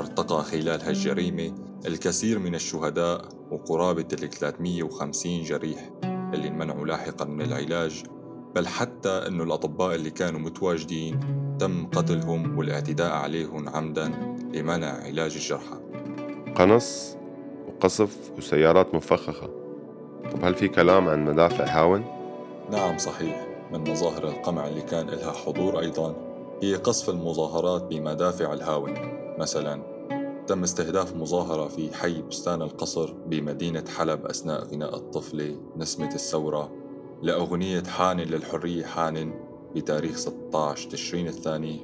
ارتقى 0.00 0.44
خلال 0.44 0.80
هالجريمة 0.82 1.54
الكثير 1.86 2.38
من 2.38 2.54
الشهداء 2.54 3.28
وقرابة 3.50 4.06
ال 4.12 4.30
350 4.30 5.42
جريح 5.42 5.90
اللي 6.04 6.48
انمنعوا 6.48 6.86
لاحقا 6.86 7.24
من 7.24 7.42
العلاج 7.42 8.02
بل 8.54 8.66
حتى 8.66 9.08
أنه 9.08 9.42
الأطباء 9.42 9.94
اللي 9.94 10.10
كانوا 10.10 10.40
متواجدين 10.40 11.20
تم 11.58 11.86
قتلهم 11.86 12.58
والاعتداء 12.58 13.12
عليهم 13.12 13.68
عمدا 13.68 14.08
لمنع 14.54 15.04
علاج 15.04 15.34
الجرحى. 15.34 15.76
قنص 16.54 17.16
وقصف 17.68 18.16
وسيارات 18.38 18.94
مفخخة. 18.94 19.50
طب 20.32 20.44
هل 20.44 20.54
في 20.54 20.68
كلام 20.68 21.08
عن 21.08 21.24
مدافع 21.24 21.64
هاون؟ 21.64 22.04
نعم 22.70 22.98
صحيح. 22.98 23.46
من 23.72 23.90
مظاهر 23.90 24.28
القمع 24.28 24.66
اللي 24.68 24.82
كان 24.82 25.06
لها 25.06 25.32
حضور 25.32 25.80
أيضا 25.80 26.27
هي 26.62 26.74
قصف 26.74 27.10
المظاهرات 27.10 27.82
بمدافع 27.82 28.52
الهاون. 28.52 28.94
مثلا 29.38 29.82
تم 30.46 30.62
استهداف 30.62 31.16
مظاهرة 31.16 31.68
في 31.68 31.94
حي 31.94 32.22
بستان 32.22 32.62
القصر 32.62 33.12
بمدينة 33.12 33.84
حلب 33.96 34.26
أثناء 34.26 34.64
غناء 34.64 34.96
الطفلة 34.96 35.56
نسمة 35.76 36.14
الثورة 36.14 36.72
لأغنية 37.22 37.82
حان 37.82 38.20
للحرية 38.20 38.84
حان 38.84 39.34
بتاريخ 39.74 40.16
16 40.16 40.90
تشرين 40.90 41.28
الثاني 41.28 41.80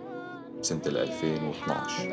سنة 0.61 0.83
2012 0.87 2.09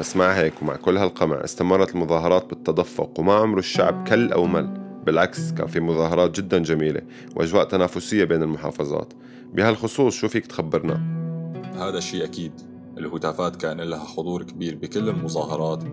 بس 0.00 0.16
مع 0.16 0.32
هيك 0.32 0.62
ومع 0.62 0.76
كل 0.76 0.96
هالقمع. 0.96 1.44
استمرت 1.44 1.94
المظاهرات 1.94 2.50
بالتدفق 2.50 3.20
وما 3.20 3.34
عمره 3.34 3.58
الشعب 3.58 4.08
كل 4.08 4.32
أو 4.32 4.46
مل. 4.46 4.80
بالعكس 5.06 5.52
كان 5.52 5.66
في 5.66 5.80
مظاهرات 5.80 6.40
جدا 6.40 6.58
جميلة 6.58 7.00
وأجواء 7.36 7.64
تنافسية 7.64 8.24
بين 8.24 8.42
المحافظات. 8.42 9.12
بهالخصوص 9.54 10.14
شو 10.14 10.28
فيك 10.28 10.46
تخبرنا؟ 10.46 10.94
هذا 11.74 12.00
شيء 12.00 12.24
أكيد. 12.24 12.52
الهتافات 12.98 13.56
كان 13.56 13.80
لها 13.80 14.04
حضور 14.04 14.42
كبير 14.42 14.76
بكل 14.76 15.08
المظاهرات 15.08 15.84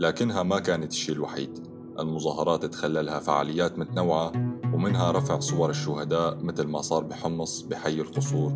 لكنها 0.00 0.42
ما 0.42 0.58
كانت 0.58 0.92
الشيء 0.92 1.14
الوحيد. 1.14 1.66
المظاهرات 1.98 2.64
تخللها 2.64 3.18
فعاليات 3.18 3.78
متنوعة 3.78 4.32
ومنها 4.74 5.12
رفع 5.12 5.38
صور 5.38 5.70
الشهداء 5.70 6.38
مثل 6.42 6.66
ما 6.66 6.82
صار 6.82 7.04
بحمص 7.04 7.62
بحي 7.62 8.00
القصور 8.00 8.52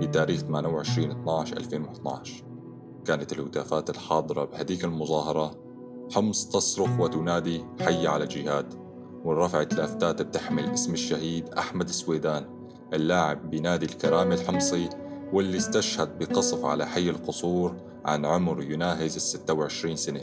بتاريخ 0.00 0.40
28 0.40 1.10
12 1.10 1.56
2012 1.56 2.45
كانت 3.06 3.32
الهتافات 3.32 3.90
الحاضرة 3.90 4.44
بهديك 4.44 4.84
المظاهرة. 4.84 5.54
حمص 6.14 6.48
تصرخ 6.48 7.00
وتنادي 7.00 7.64
حي 7.80 8.06
على 8.06 8.26
جهاد 8.26 8.74
ورفعت 9.24 9.74
لافتات 9.74 10.22
بتحمل 10.22 10.64
اسم 10.70 10.92
الشهيد 10.92 11.48
أحمد 11.48 11.90
سويدان 11.90 12.44
اللاعب 12.92 13.50
بنادي 13.50 13.86
الكرامة 13.86 14.34
الحمصي 14.34 14.88
واللي 15.32 15.56
استشهد 15.56 16.18
بقصف 16.18 16.64
على 16.64 16.86
حي 16.86 17.10
القصور 17.10 17.76
عن 18.04 18.24
عمر 18.24 18.62
يناهز 18.62 19.14
ال 19.14 19.20
26 19.20 19.96
سنة. 19.96 20.20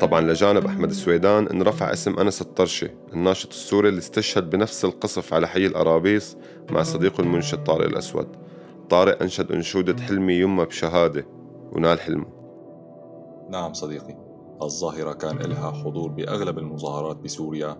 طبعا 0.00 0.20
لجانب 0.20 0.66
أحمد 0.66 0.90
السويدان 0.90 1.46
انرفع 1.48 1.92
اسم 1.92 2.18
أنس 2.18 2.42
الطرشي 2.42 2.90
الناشط 3.12 3.48
السوري 3.48 3.88
اللي 3.88 3.98
استشهد 3.98 4.50
بنفس 4.50 4.84
القصف 4.84 5.34
على 5.34 5.48
حي 5.48 5.66
الأرابيس 5.66 6.36
مع 6.70 6.82
صديقه 6.82 7.20
المنشد 7.20 7.64
طارق 7.64 7.86
الأسود. 7.86 8.28
طارق 8.90 9.22
أنشد 9.22 9.52
أنشودة 9.52 10.02
حلمي 10.02 10.34
يمه 10.34 10.64
بشهادة. 10.64 11.26
ونال 11.74 12.00
حلمه. 12.00 12.26
نعم 13.50 13.72
صديقي 13.72 14.16
الظاهرة 14.62 15.12
كان 15.12 15.36
لها 15.36 15.70
حضور 15.70 16.10
بأغلب 16.10 16.58
المظاهرات 16.58 17.16
بسوريا 17.16 17.76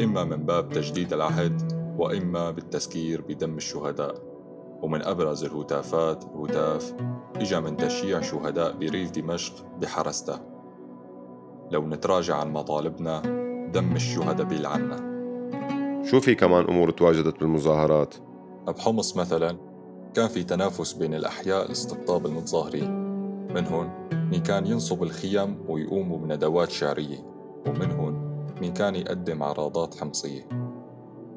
إما 0.00 0.24
من 0.24 0.36
باب 0.36 0.68
تجديد 0.68 1.12
العهد 1.12 1.72
وإما 1.98 2.50
بالتذكير 2.50 3.22
بدم 3.28 3.56
الشهداء. 3.56 4.14
ومن 4.82 5.02
أبرز 5.02 5.44
الهتافات 5.44 6.24
هتاف 6.24 6.94
إجا 7.36 7.60
من 7.60 7.76
تشييع 7.76 8.20
شهداء 8.20 8.72
بريف 8.76 9.10
دمشق 9.10 9.54
بحرسته. 9.80 10.38
لو 11.70 11.88
نتراجع 11.88 12.36
عن 12.36 12.52
مطالبنا 12.52 13.22
دم 13.72 13.92
الشهداء 13.96 14.46
بيلعنا 14.46 15.14
شو 16.04 16.20
في 16.20 16.34
كمان 16.34 16.64
أمور 16.64 16.90
تواجدت 16.90 17.40
بالمظاهرات؟ 17.40 18.14
بحمص 18.66 19.16
مثلا 19.16 19.56
كان 20.14 20.28
في 20.28 20.42
تنافس 20.44 20.92
بين 20.92 21.14
الأحياء 21.14 21.68
لاستقطاب 21.68 22.26
المتظاهرين. 22.26 23.03
منهم 23.54 24.08
مين 24.12 24.42
كان 24.42 24.66
ينصب 24.66 25.02
الخيم 25.02 25.64
ويقوموا 25.68 26.18
بندوات 26.18 26.70
شعرية 26.70 27.18
ومنهم 27.66 28.34
مين 28.60 28.72
كان 28.72 28.94
يقدم 28.94 29.42
عراضات 29.42 29.94
حمصية. 29.94 30.48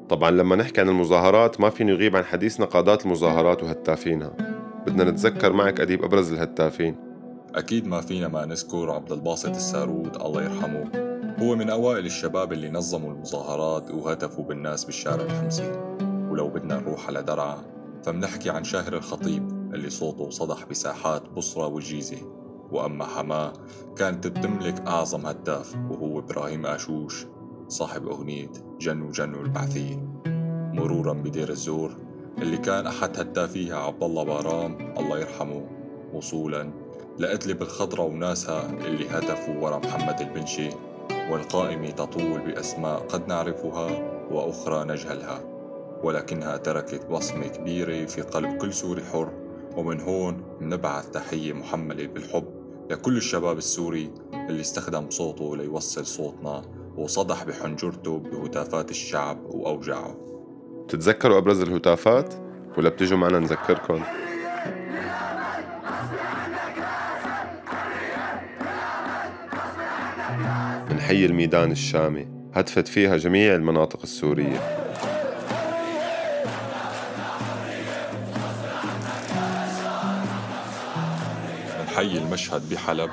طبعا 0.08 0.30
لما 0.30 0.56
نحكي 0.56 0.80
عن 0.80 0.88
المظاهرات 0.88 1.60
ما 1.60 1.70
فينا 1.70 1.92
يغيب 1.92 2.16
عن 2.16 2.24
حديثنا 2.24 2.66
قادات 2.66 3.06
المظاهرات 3.06 3.62
وهتافينها. 3.62 4.32
بدنا 4.86 5.04
نتذكر 5.04 5.52
معك 5.52 5.80
أديب 5.80 6.04
أبرز 6.04 6.32
الهتافين. 6.32 6.96
أكيد 7.54 7.86
ما 7.86 8.00
فينا 8.00 8.28
ما 8.28 8.46
نذكر 8.46 8.90
عبد 8.90 9.12
الباسط 9.12 9.48
السارود 9.48 10.16
الله 10.16 10.42
يرحمه. 10.42 10.84
هو 11.42 11.56
من 11.56 11.70
أوائل 11.70 12.06
الشباب 12.06 12.52
اللي 12.52 12.70
نظموا 12.70 13.12
المظاهرات 13.12 13.90
وهتفوا 13.90 14.44
بالناس 14.44 14.84
بالشارع 14.84 15.24
الحمصي. 15.24 15.72
ولو 16.30 16.48
بدنا 16.48 16.80
نروح 16.80 17.06
على 17.06 17.22
درعا 17.22 17.58
فمنحكي 18.02 18.50
عن 18.50 18.64
شاهر 18.64 18.96
الخطيب. 18.96 19.57
اللي 19.74 19.90
صوته 19.90 20.30
صدح 20.30 20.64
بساحات 20.64 21.28
بصرة 21.28 21.66
والجيزة 21.66 22.18
وأما 22.72 23.04
حماه 23.04 23.52
كانت 23.96 24.26
بتملك 24.26 24.80
أعظم 24.86 25.26
هتاف 25.26 25.76
وهو 25.90 26.18
إبراهيم 26.18 26.66
آشوش 26.66 27.26
صاحب 27.68 28.08
أغنية 28.08 28.50
جنو 28.80 29.10
جنو 29.10 29.40
البعثية. 29.40 30.08
مرورا 30.72 31.12
بدير 31.12 31.48
الزور 31.48 31.90
اللي 32.38 32.56
كان 32.56 32.86
أحد 32.86 33.20
هتافيها 33.20 33.76
عبد 33.76 34.02
الله 34.02 34.24
بارام 34.24 34.94
الله 34.98 35.18
يرحمه 35.18 35.66
وصولا 36.14 36.70
لأدلب 37.18 37.62
الخضرة 37.62 38.02
وناسها 38.02 38.70
اللي 38.86 39.08
هتفوا 39.08 39.54
ورا 39.60 39.78
محمد 39.78 40.20
البنشي 40.20 40.68
والقائمة 41.30 41.90
تطول 41.90 42.40
بأسماء 42.40 42.98
قد 43.00 43.28
نعرفها 43.28 43.86
وأخرى 44.30 44.84
نجهلها. 44.84 45.40
ولكنها 46.02 46.56
تركت 46.56 47.06
بصمة 47.06 47.46
كبيرة 47.46 48.06
في 48.06 48.22
قلب 48.22 48.56
كل 48.58 48.74
سوري 48.74 49.02
حر 49.04 49.47
ومن 49.78 50.00
هون 50.00 50.42
نبعث 50.60 51.10
تحية 51.10 51.52
محملة 51.52 52.06
بالحب 52.06 52.44
لكل 52.90 53.16
الشباب 53.16 53.58
السوري 53.58 54.10
اللي 54.34 54.60
استخدم 54.60 55.10
صوته 55.10 55.56
ليوصل 55.56 56.06
صوتنا 56.06 56.62
وصدح 56.96 57.44
بحنجرته 57.44 58.18
بهتافات 58.18 58.90
الشعب 58.90 59.38
وأوجاعه 59.44 60.16
تتذكروا 60.88 61.38
أبرز 61.38 61.60
الهتافات؟ 61.60 62.34
ولا 62.78 62.88
بتجوا 62.88 63.18
معنا 63.18 63.38
نذكركم؟ 63.38 64.02
من 70.90 71.00
حي 71.00 71.24
الميدان 71.24 71.70
الشامي. 71.70 72.28
هتفت 72.54 72.88
فيها 72.88 73.16
جميع 73.16 73.54
المناطق 73.54 74.00
السورية. 74.02 74.87
حي 81.98 82.18
المشهد 82.18 82.68
بحلب. 82.70 83.10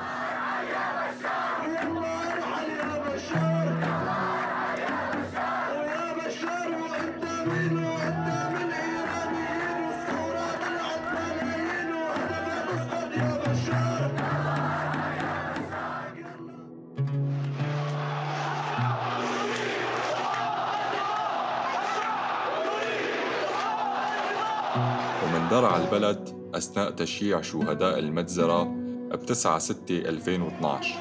ومن 25.22 25.48
درع 25.50 25.76
البلد 25.76 26.36
أثناء 26.54 26.90
تشييع 26.90 27.40
شهداء 27.42 27.98
المجزرة 27.98 28.75
ب 29.12 29.26
9 29.26 29.58
6 29.58 29.98
2012 30.08 30.94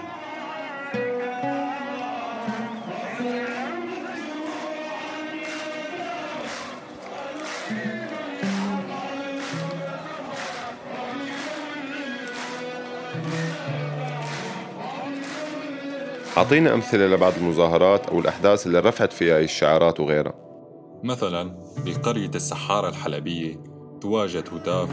أعطينا 16.38 16.74
أمثلة 16.74 17.08
لبعض 17.08 17.34
المظاهرات 17.38 18.08
أو 18.10 18.20
الأحداث 18.20 18.68
اللي 18.68 18.80
رفعت 18.80 19.14
فيها 19.14 19.40
الشعارات 19.40 20.00
وغيرها. 20.00 20.34
مثلا 21.04 21.56
بقرية 21.86 22.32
السحارة 22.36 22.90
الحلبية 22.90 23.56
تواجد 24.02 24.44
هتاف 24.54 24.90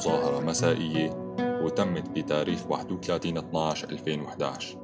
هالمظاهرة 0.00 0.40
مسائية 0.40 1.34
وتمت 1.64 2.10
بتاريخ 2.10 2.70
31 2.70 3.38
12 3.38 3.88
2011 3.90 4.78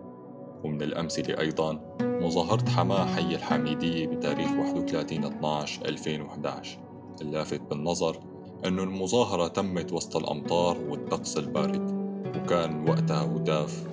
ومن 0.64 0.82
الأمثلة 0.82 1.40
أيضا 1.40 1.96
مظاهرة 2.00 2.70
حماة 2.70 3.06
حي 3.06 3.34
الحميدية 3.34 4.06
بتاريخ 4.06 4.50
31 4.50 5.24
12 5.24 5.84
2011 5.84 6.78
اللافت 7.20 7.60
بالنظر 7.60 8.20
أنه 8.66 8.82
المظاهرة 8.82 9.48
تمت 9.48 9.92
وسط 9.92 10.16
الأمطار 10.16 10.78
والطقس 10.88 11.36
البارد 11.38 11.90
وكان 12.36 12.88
وقتها 12.88 13.36
هتاف 13.36 13.86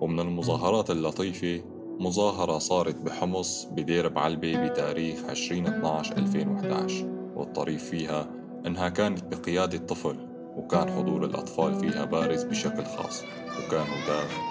ومن 0.00 0.20
المظاهرات 0.20 0.90
اللطيفة 0.90 1.71
مظاهرة 2.02 2.58
صارت 2.58 2.96
بحمص 2.96 3.64
بدير 3.64 4.08
بعلبة 4.08 4.68
بتاريخ 4.68 5.18
20/12/2011 5.30 7.04
والطريف 7.36 7.84
فيها 7.90 8.30
إنها 8.66 8.88
كانت 8.88 9.24
بقيادة 9.24 9.78
طفل 9.78 10.16
وكان 10.56 10.90
حضور 10.90 11.24
الأطفال 11.24 11.74
فيها 11.74 12.04
بارز 12.04 12.44
بشكل 12.44 12.84
خاص 12.84 13.22
وكان 13.58 13.86
هتاف 13.86 14.42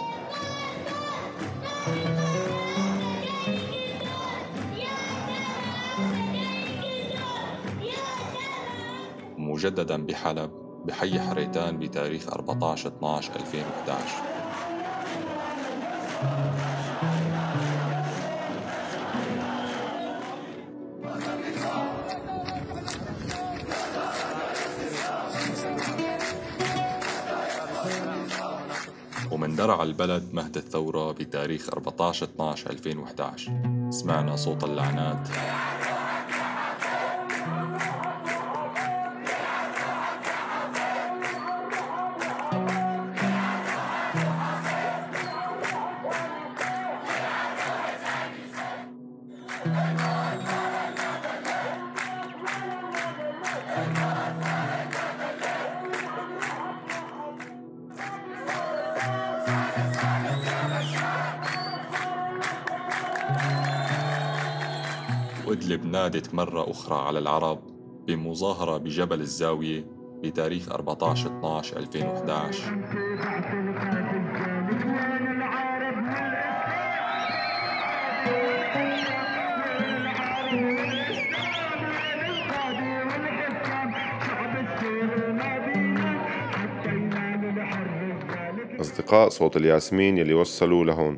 مجددا 9.37 10.05
بحلب 10.05 10.51
بحي 10.85 11.19
حريتان 11.19 11.79
بتاريخ 11.79 12.27
14 12.27 12.91
ومن 29.41 29.55
درع 29.55 29.83
البلد 29.83 30.33
مهد 30.33 30.57
الثورة 30.57 31.11
بتاريخ 31.11 31.69
14 31.69 32.25
12 32.25 32.69
2011 32.69 33.51
سمعنا 33.89 34.35
صوت 34.35 34.63
اللعنات. 34.63 35.27
نادت 66.01 66.33
مرة 66.33 66.71
أخرى 66.71 66.95
على 67.07 67.19
العرب 67.19 67.59
بمظاهرة 68.07 68.77
بجبل 68.77 69.21
الزاوية 69.21 69.85
بتاريخ 70.23 70.71
14 70.71 71.27
12 71.39 71.77
2011 71.77 72.63
أصدقاء 88.81 89.29
صوت 89.29 89.57
الياسمين 89.57 90.17
يلي 90.17 90.33
وصلوا 90.33 90.85
لهون 90.85 91.17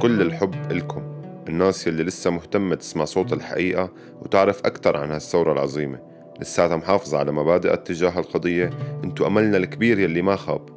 كل 0.00 0.22
الحب 0.22 0.72
إلكم. 0.72 1.17
الناس 1.48 1.86
يلي 1.86 2.02
لسه 2.02 2.30
مهتمة 2.30 2.74
تسمع 2.74 3.04
صوت 3.04 3.32
الحقيقة 3.32 3.90
وتعرف 4.22 4.60
أكثر 4.66 4.96
عن 4.96 5.10
هالثورة 5.10 5.52
العظيمة. 5.52 5.98
لساتها 6.40 6.76
محافظة 6.76 7.18
على 7.18 7.32
مبادئها 7.32 7.76
تجاه 7.76 8.18
القضية. 8.18 8.70
انتو 9.04 9.26
أملنا 9.26 9.56
الكبير 9.56 9.98
يلي 9.98 10.22
ما 10.22 10.36
خاب 10.36 10.68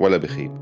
ولا 0.00 0.16
بخيب. 0.16 0.52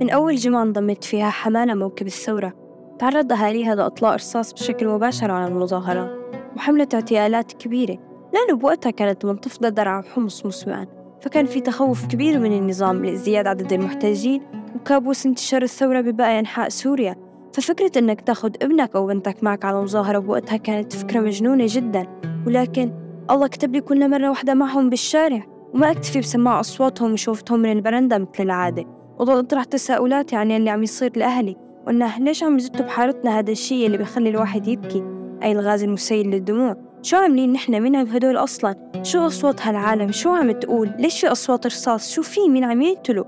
من 0.00 0.10
أول 0.10 0.36
جمعة 0.36 0.62
انضمت 0.62 1.04
فيها 1.04 1.30
حمانة 1.30 1.74
موكب 1.74 2.06
الثورة. 2.06 2.52
تعرض 2.98 3.32
أهاليها 3.32 3.74
لإطلاق 3.74 4.14
رصاص 4.14 4.52
بشكل 4.52 4.88
مباشر 4.88 5.30
على 5.30 5.46
المظاهرات 5.46 6.10
وحملت 6.56 6.94
اغتيالات 6.94 7.52
كبيرة. 7.52 7.98
لأنه 8.34 8.58
بوقتها 8.60 8.90
كانت 8.90 9.24
منتفضة 9.24 9.68
درعا 9.68 9.98
وحمص 9.98 10.46
مسمعا 10.46 10.86
فكان 11.20 11.46
في 11.46 11.60
تخوف 11.60 12.06
كبير 12.06 12.38
من 12.38 12.52
النظام 12.52 13.04
لازدياد 13.04 13.46
عدد 13.46 13.72
المحتجين. 13.72 14.42
وكابوس 14.74 15.26
انتشار 15.26 15.62
الثورة 15.62 16.00
بباقي 16.00 16.38
أنحاء 16.38 16.68
سوريا. 16.68 17.29
ففكرة 17.52 17.98
إنك 17.98 18.20
تاخد 18.20 18.56
ابنك 18.62 18.96
أو 18.96 19.06
بنتك 19.06 19.44
معك 19.44 19.64
على 19.64 19.82
مظاهرة 19.82 20.18
بوقتها 20.18 20.56
كانت 20.56 20.92
فكرة 20.92 21.20
مجنونة 21.20 21.64
جدا. 21.68 22.06
ولكن 22.46 22.92
الله 23.30 23.46
كتب 23.46 23.72
لي 23.72 23.80
كل 23.80 24.10
مرة 24.10 24.28
واحدة 24.28 24.54
معهم 24.54 24.90
بالشارع 24.90 25.42
وما 25.74 25.90
أكتفي 25.90 26.20
بسماع 26.20 26.60
أصواتهم 26.60 27.12
وشوفتهم 27.12 27.60
من 27.60 27.72
البرندة 27.72 28.18
مثل 28.18 28.42
العادة. 28.42 28.84
وضل 29.18 29.38
أطرح 29.38 29.64
تساؤلات 29.64 30.34
عن 30.34 30.50
اللي 30.50 30.70
عم 30.70 30.82
يصير 30.82 31.12
لأهلي 31.16 31.56
وإنه 31.86 32.18
ليش 32.18 32.42
عم 32.42 32.56
يزتوا 32.56 32.86
بحارتنا 32.86 33.38
هذا 33.38 33.52
الشيء 33.52 33.86
اللي 33.86 33.98
بيخلي 33.98 34.28
الواحد 34.30 34.68
يبكي؟ 34.68 35.04
أي 35.42 35.52
الغاز 35.52 35.82
المسيل 35.82 36.30
للدموع. 36.30 36.76
شو 37.02 37.16
عاملين 37.16 37.52
نحن؟ 37.52 37.80
مين 37.80 37.96
هدول 37.96 38.36
أصلا؟ 38.36 38.74
شو 39.02 39.26
أصوات 39.26 39.66
هالعالم؟ 39.66 40.12
شو 40.12 40.30
عم 40.30 40.50
تقول؟ 40.50 40.90
ليش 40.98 41.20
في 41.20 41.32
أصوات 41.32 41.66
رصاص؟ 41.66 42.12
شو 42.12 42.22
في؟ 42.22 42.48
مين 42.48 42.64
عم 42.64 42.82
يقتلوا؟ 42.82 43.24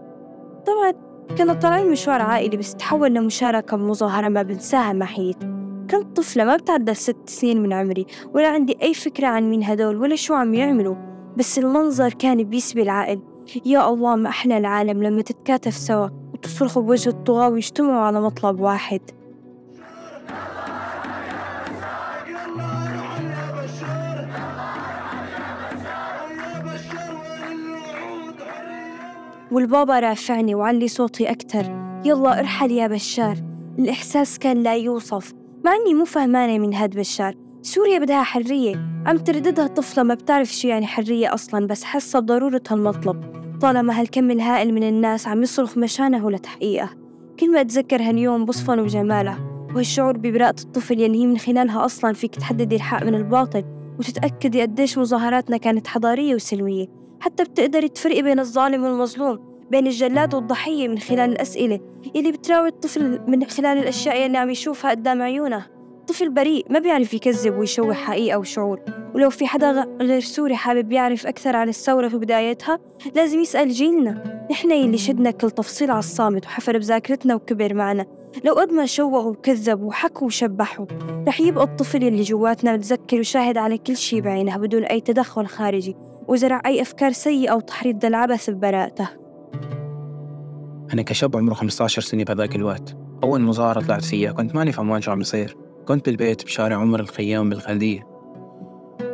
طبعا 0.67 1.12
كنا 1.39 1.53
طالعين 1.53 1.91
مشوار 1.91 2.23
عائلي 2.23 2.57
بس 2.57 2.75
تحول 2.75 3.15
لمشاركة 3.15 3.77
بمظاهرة 3.77 4.29
ما 4.29 4.43
بنساها 4.43 4.93
محيط 4.93 5.37
كنت 5.91 6.17
طفلة 6.17 6.45
ما 6.45 6.57
بتعدى 6.57 6.95
ست 6.95 7.17
سنين 7.27 7.63
من 7.63 7.73
عمري 7.73 8.07
ولا 8.35 8.49
عندي 8.49 8.77
أي 8.83 8.95
فكرة 8.95 9.27
عن 9.27 9.51
مين 9.51 9.65
هدول 9.65 9.97
ولا 9.97 10.17
شو 10.17 10.35
عم 10.35 10.55
يعملوا. 10.55 10.97
بس 11.37 11.59
المنظر 11.59 12.13
كان 12.13 12.43
بيسبي 12.43 12.83
العقل 12.83 13.21
يا 13.67 13.89
الله 13.89 14.17
ما 14.17 14.29
أحلى 14.29 14.59
العالم 14.59 15.03
لما 15.03 15.23
تتكاتف 15.23 15.75
سوا 15.75 16.09
وتصرخوا 16.35 16.83
بوجه 16.83 17.09
الطغاة 17.09 17.49
ويجتمعوا 17.49 18.01
على 18.01 18.21
مطلب 18.21 18.61
واحد. 18.61 19.01
والبابا 29.53 30.01
رافعني 30.01 30.55
وعلي 30.55 30.89
صوتي 30.89 31.31
أكتر. 31.31 31.65
يلا 32.05 32.39
ارحل 32.39 32.71
يا 32.71 32.87
بشار. 32.87 33.37
الإحساس 33.79 34.39
كان 34.39 34.63
لا 34.63 34.77
يوصف 34.77 35.33
مع 35.65 35.73
إني 35.75 35.95
مو 35.95 36.05
فهمانة 36.05 36.59
من 36.59 36.75
هاد 36.75 36.99
بشار. 36.99 37.35
سوريا 37.63 37.99
بدها 37.99 38.23
حرية. 38.23 38.77
عم 39.07 39.19
ترددها 39.19 39.67
طفلة 39.67 40.03
ما 40.03 40.15
بتعرف 40.15 40.53
شو 40.53 40.69
يعني 40.69 40.87
حرية 40.87 41.35
أصلا 41.35 41.67
بس 41.67 41.85
حاسة 41.85 42.21
بضرورة 42.21 42.63
هالمطلب. 42.71 43.43
طالما 43.61 44.01
هالكم 44.01 44.31
الهائل 44.31 44.75
من 44.75 44.83
الناس 44.83 45.29
عم 45.29 45.43
يصرخ 45.43 45.79
مشانه 45.79 46.31
لتحقيقه 46.31 46.91
كل 47.41 47.53
ما 47.53 47.61
أتذكر 47.61 48.03
هاليوم 48.03 48.45
بصفن 48.45 48.83
بجماله 48.83 49.39
وهالشعور 49.75 50.17
ببراءة 50.17 50.61
الطفل 50.61 51.01
يلي 51.01 51.23
هي 51.23 51.27
من 51.27 51.39
خلالها 51.39 51.85
أصلا 51.85 52.13
فيك 52.13 52.35
تحددي 52.35 52.77
الحق 52.77 53.03
من 53.03 53.15
الباطل 53.15 53.65
وتتأكدي 53.99 54.63
قديش 54.63 54.99
مظاهراتنا 54.99 55.57
كانت 55.57 55.87
حضارية 55.87 56.35
وسلمية. 56.35 57.02
حتى 57.23 57.45
بتقدري 57.45 57.89
تفرقي 57.89 58.23
بين 58.23 58.41
الظالم 58.41 58.85
والمظلوم 58.85 59.39
بين 59.71 59.87
الجلاد 59.87 60.35
والضحية 60.35 60.89
من 60.89 60.99
خلال 60.99 61.31
الأسئلة 61.33 61.81
يلي 62.15 62.33
بتراوي 62.33 62.69
الطفل 62.69 63.21
من 63.27 63.45
خلال 63.45 63.79
الأشياء 63.79 64.25
يلي 64.25 64.39
عم 64.39 64.51
يشوفها 64.51 64.91
قدام 64.91 65.23
عيونه. 65.23 65.67
طفل 66.07 66.29
بريء 66.29 66.67
ما 66.71 66.79
بيعرف 66.79 67.15
يكذب 67.15 67.59
ويشوه 67.59 67.95
حقيقة 67.95 68.39
وشعور 68.39 68.81
ولو 69.15 69.31
في 69.31 69.47
حدا 69.47 69.87
غير 70.01 70.21
سوري 70.21 70.55
حابب 70.55 70.93
يعرف 70.93 71.27
أكثر 71.27 71.57
عن 71.57 71.69
الثورة 71.69 72.09
في 72.09 72.17
بدايتها 72.17 72.79
لازم 73.15 73.41
يسأل 73.41 73.71
جيلنا. 73.71 74.47
نحن 74.51 74.71
يلي 74.71 74.99
شدنا 74.99 75.31
كل 75.31 75.51
تفصيل 75.51 75.91
على 75.91 75.99
الصامت 75.99 76.45
وحفر 76.45 76.79
بذاكرتنا 76.79 77.35
وكبر 77.35 77.75
معنا. 77.75 78.07
لو 78.45 78.55
قد 78.55 78.73
ما 78.73 78.87
شوهوا 78.87 79.31
وكذبوا 79.31 79.89
وحكوا 79.89 80.27
وشبحوا 80.27 80.87
رح 81.29 81.41
يبقى 81.41 81.65
الطفل 81.65 82.05
اللي 82.05 82.23
جواتنا 82.23 82.73
متذكر 82.73 83.19
وشاهد 83.19 83.59
على 83.59 83.79
كل 83.79 83.97
شي 83.97 84.21
بعينه 84.21 84.57
بدون 84.57 84.85
أي 84.85 85.01
تدخل 85.01 85.47
خارجي. 85.47 85.97
وزرع 86.29 86.63
أي 86.67 86.83
أفكار 86.83 87.13
سيئة 87.13 87.53
وتحريض 87.53 88.05
للعبث 88.05 88.51
ببراءته 88.51 89.09
أنا 90.93 91.03
كشاب 91.03 91.37
عمره 91.37 91.55
15 91.55 92.03
سنة 92.03 92.25
بهذاك 92.25 92.57
الوقت. 92.57 92.97
أول 93.25 93.41
مظاهرة 93.41 93.81
طلعت 93.81 94.05
فيها 94.05 94.33
كنت 94.33 94.55
ماني 94.55 94.73
فهمان 94.73 95.01
شو 95.01 95.11
عم 95.11 95.21
يصير 95.21 95.57
كنت 95.89 96.07
بالبيت 96.07 96.45
بشارع 96.45 96.77
عمر 96.77 97.01
الخيام 97.01 97.51
بالخلدية 97.51 98.07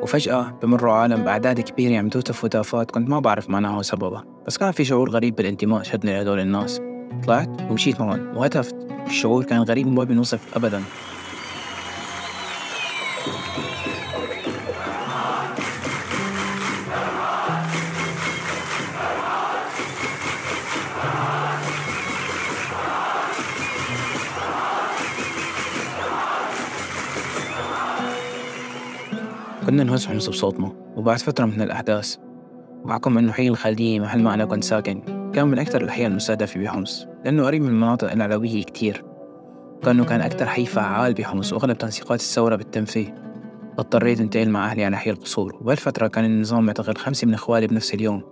وفجأة 0.03 0.59
بمروا 0.63 0.93
عالم 0.93 1.25
بأعداد 1.25 1.61
كبيرة 1.61 1.99
عم 1.99 2.09
توتف 2.09 2.45
هتافات 2.45 2.91
كنت 2.91 3.09
ما 3.09 3.21
بعرف 3.21 3.51
معناها 3.51 3.79
وسببها 3.79 4.25
بس 4.47 4.59
كان 4.59 4.73
في 4.73 4.85
شعور 4.85 5.11
غريب 5.11 5.37
بالانتماء 5.37 5.83
شدني 5.83 6.13
لهدول 6.13 6.41
الناس. 6.41 6.81
طلعت 7.27 7.63
ومشيت 7.71 8.01
معهم 8.01 8.37
وهتفت. 8.37 8.77
الشعور 9.07 9.45
كان 9.45 9.63
غريب 9.63 9.87
ما 9.87 10.05
بنوصف 10.05 10.57
أبدا. 10.57 10.83
كنا 29.69 29.85
نهز 29.85 30.07
حمص 30.07 30.29
بصوتنا 30.29 30.73
وبعد 30.97 31.19
فترة 31.19 31.45
من 31.45 31.63
الأحداث. 31.63 32.17
وبحكم 32.85 33.19
إنه 33.19 33.33
حي 33.33 33.49
الخالدية 33.49 34.01
محل 34.01 34.23
ما 34.23 34.35
أنا 34.35 34.45
كنت 34.45 34.65
ساكن. 34.65 35.01
كان 35.35 35.49
من 35.49 35.59
أكثر 35.59 35.83
الأحياء 35.83 36.09
المستهدفة 36.09 36.61
بحمص 36.61 37.07
لأنه 37.25 37.45
قريب 37.45 37.63
من 37.63 37.69
المناطق 37.69 38.13
العلوية 38.13 38.63
كتير. 38.63 39.05
كأنه 39.83 40.05
كان 40.05 40.21
أكثر 40.21 40.47
حي 40.47 40.67
فعال 40.67 41.15
بحمص 41.15 41.53
وأغلب 41.53 41.79
تنسيقات 41.79 42.21
الثورة 42.21 42.57
بتتم 42.57 42.85
فيه. 42.85 43.15
اضطريت 43.79 44.21
انتقل 44.21 44.51
مع 44.51 44.71
أهلي 44.71 44.85
على 44.85 44.97
حي 44.97 45.11
القصور. 45.11 45.57
وبهالفترة 45.61 46.07
كان 46.07 46.25
النظام 46.25 46.67
معتقل 46.67 46.97
خمسة 46.97 47.27
من 47.27 47.35
إخوالي 47.35 47.67
بنفس 47.67 47.95
اليوم. 47.95 48.23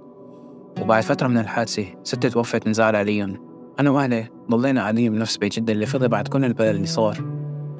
وبعد 0.80 1.02
فترة 1.02 1.28
من 1.28 1.38
الحادثة 1.38 1.86
ستي 2.04 2.30
توفت 2.30 2.68
نزعل 2.68 2.96
عليهم 2.96 3.36
أنا 3.80 3.90
وأهلي 3.90 4.28
ضلينا 4.50 4.80
قاعدين 4.80 5.12
بنفس 5.12 5.36
بيت 5.36 5.56
جدة 5.56 5.72
اللي 5.72 5.86
فضي 5.86 6.08
بعد 6.08 6.28
كل 6.28 6.44
البلد 6.44 6.74
اللي 6.74 6.86
صار. 6.86 7.24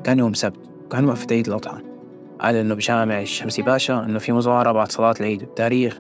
كان 0.05 0.19
يوم 0.19 0.35
سبت 0.35 0.61
وكان 0.85 1.05
وقفة 1.05 1.27
عيد 1.31 1.47
الأضحى. 1.47 1.96
قال 2.41 2.55
إنه 2.57 2.75
بجامع 2.75 3.21
الشمسي 3.21 3.63
باشا 3.63 4.05
إنه 4.05 4.19
في 4.19 4.33
مظاهرة 4.33 4.73
بعد 4.73 4.93
صلاة 4.93 5.15
العيد 5.21 5.45
بتاريخ 5.45 5.99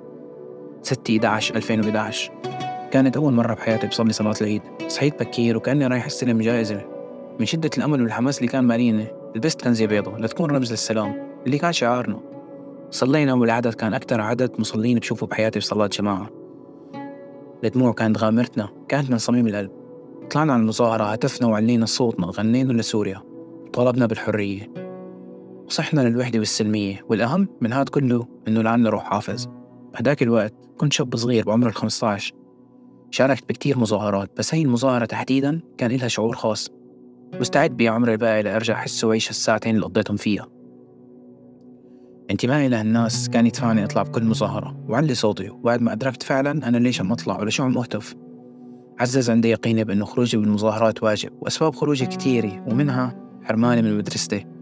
6 0.83 1.17
11 1.17 1.57
2011 1.57 2.33
كانت 2.91 3.17
أول 3.17 3.33
مرة 3.33 3.55
بحياتي 3.55 3.87
بصلي 3.87 4.13
صلاة 4.13 4.35
العيد. 4.41 4.63
صحيت 4.89 5.23
بكير 5.23 5.57
وكأني 5.57 5.87
رايح 5.87 6.07
استلم 6.07 6.41
جائزة. 6.41 6.81
من 7.41 7.47
شدة 7.47 7.71
الأمل 7.79 8.03
والحماس 8.03 8.39
اللي 8.39 8.49
كان 8.49 8.65
ماليني 8.65 9.07
لبست 9.37 9.63
كنزة 9.63 9.87
بيضة 9.87 10.19
لتكون 10.19 10.51
رمز 10.51 10.71
للسلام 10.71 11.37
اللي 11.47 11.59
كان 11.59 11.73
شعارنا. 11.73 12.21
صلينا 12.91 13.35
والعدد 13.35 13.75
كان 13.75 13.95
أكثر 13.95 14.21
عدد 14.21 14.51
مصلين 14.59 14.99
بشوفه 14.99 15.27
بحياتي 15.27 15.59
بصلاة 15.59 15.87
جماعة. 15.87 16.31
الدموع 17.65 17.93
كانت 17.93 18.19
غامرتنا 18.19 18.69
كانت 18.89 19.11
من 19.11 19.19
صميم 19.19 19.47
القلب. 19.47 19.71
طلعنا 20.31 20.53
على 20.53 20.63
المظاهرة 20.63 21.05
هتفنا 21.05 21.49
وعلينا 21.49 21.87
صوتنا 21.87 22.27
غنينا 22.27 22.73
لسوريا. 22.73 23.23
طلبنا 23.73 24.07
بالحرية. 24.07 24.86
وصحنا 25.67 26.01
للوحدة 26.01 26.39
والسلمية 26.39 27.01
والأهم 27.09 27.49
من 27.61 27.73
هذا 27.73 27.85
كله 27.85 28.27
إنه 28.49 28.63
لعنا 28.63 28.91
روح 28.91 29.05
حافظ. 29.05 29.47
بهداك 29.95 30.23
الوقت 30.23 30.55
كنت 30.77 30.93
شاب 30.93 31.17
صغير 31.17 31.45
بعمر 31.45 31.69
ال 31.69 31.75
15 31.75 32.35
شاركت 33.11 33.49
بكتير 33.49 33.79
مظاهرات 33.79 34.31
بس 34.39 34.55
هي 34.55 34.63
المظاهرة 34.63 35.05
تحديدا 35.05 35.61
كان 35.79 35.91
لها 35.91 36.09
شعور 36.09 36.37
خاص. 36.37 36.71
مستعد 37.41 37.71
بيع 37.71 37.95
عمري 37.95 38.13
الباقي 38.13 38.43
لأرجع 38.43 38.75
أحس 38.75 39.05
وعيش 39.05 39.31
الساعتين 39.31 39.75
اللي 39.75 39.87
قضيتهم 39.87 40.17
فيها. 40.17 40.49
انتمائي 42.31 42.69
لهالناس 42.69 43.29
كان 43.29 43.47
يدفعني 43.47 43.85
أطلع 43.85 44.03
بكل 44.03 44.25
مظاهرة 44.25 44.77
وعلي 44.89 45.15
صوتي. 45.15 45.51
وبعد 45.51 45.83
ما 45.83 45.93
أدركت 45.93 46.23
فعلا 46.23 46.69
أنا 46.69 46.77
ليش 46.77 47.01
عم 47.01 47.13
أطلع 47.13 47.39
ولا 47.41 47.51
شو 47.51 47.63
عم 47.63 47.79
أهتف. 47.79 48.15
عزز 49.01 49.31
عندي 49.31 49.51
يقيني 49.51 49.85
بأنه 49.85 50.05
خروجي 50.05 50.37
بالمظاهرات 50.37 51.03
واجب 51.03 51.31
وأسباب 51.41 51.75
خروجي 51.75 52.07
كتيرة 52.07 52.65
ومنها 52.69 53.15
حرماني 53.45 53.83
من 53.83 53.99
مدرستي 53.99 54.56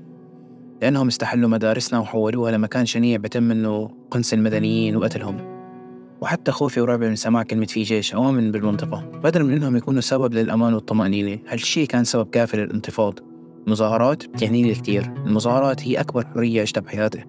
لأنهم 0.82 1.06
استحلوا 1.06 1.48
مدارسنا 1.48 1.98
وحولوها 2.00 2.52
لمكان 2.52 2.86
شنيع 2.86 3.16
بتم 3.16 3.42
منه 3.42 3.90
قنص 4.10 4.32
المدنيين 4.32 4.96
وقتلهم. 4.96 5.54
وحتى 6.20 6.52
خوفي 6.52 6.80
ورعبي 6.80 7.08
من 7.08 7.16
سماع 7.16 7.42
كلمة 7.42 7.66
في 7.66 7.82
جيش 7.82 8.14
أو 8.14 8.28
أمن 8.28 8.52
بالمنطقة 8.52 9.04
بدل 9.24 9.44
من 9.44 9.52
إنهم 9.52 9.76
يكونوا 9.76 10.00
سبب 10.00 10.34
للأمان 10.34 10.74
والطمأنينة. 10.74 11.38
هالشي 11.48 11.86
كان 11.86 12.04
سبب 12.04 12.30
كافي 12.30 12.56
للانتفاض 12.56 13.18
المظاهرات 13.66 14.26
بتعني 14.26 14.62
لي 14.62 14.74
كتير. 14.74 15.12
المظاهرات 15.26 15.82
هي 15.82 16.00
أكبر 16.00 16.26
حرية 16.26 16.62
عشتها 16.62 16.80
بحياتي. 16.80 17.24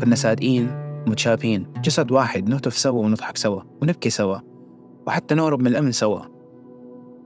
كنا 0.00 0.14
صادقين 0.14 0.68
ومتشابهين 1.06 1.66
جسد 1.84 2.12
واحد 2.12 2.48
نهتف 2.48 2.78
سوا 2.78 3.02
ونضحك 3.02 3.36
سوا 3.36 3.62
ونبكي 3.82 4.10
سوا. 4.10 4.38
وحتى 5.06 5.34
نهرب 5.34 5.60
من 5.60 5.66
الأمن 5.66 5.92
سوا. 5.92 6.33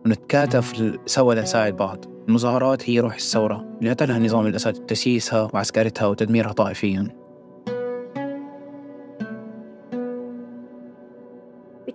ونتكاتف 0.09 0.99
سوا 1.07 1.35
لنساعد 1.35 1.77
بعض. 1.77 2.05
المظاهرات 2.29 2.91
هي 2.91 3.01
روح 3.01 3.15
الثورة. 3.15 3.65
اللي 3.79 3.91
قتلها 3.91 4.19
نظام 4.19 4.47
الأسد 4.47 4.73
تسييسها 4.73 5.51
وعسكرتها 5.55 6.07
وتدميرها 6.07 6.53
طائفيا. 6.53 7.28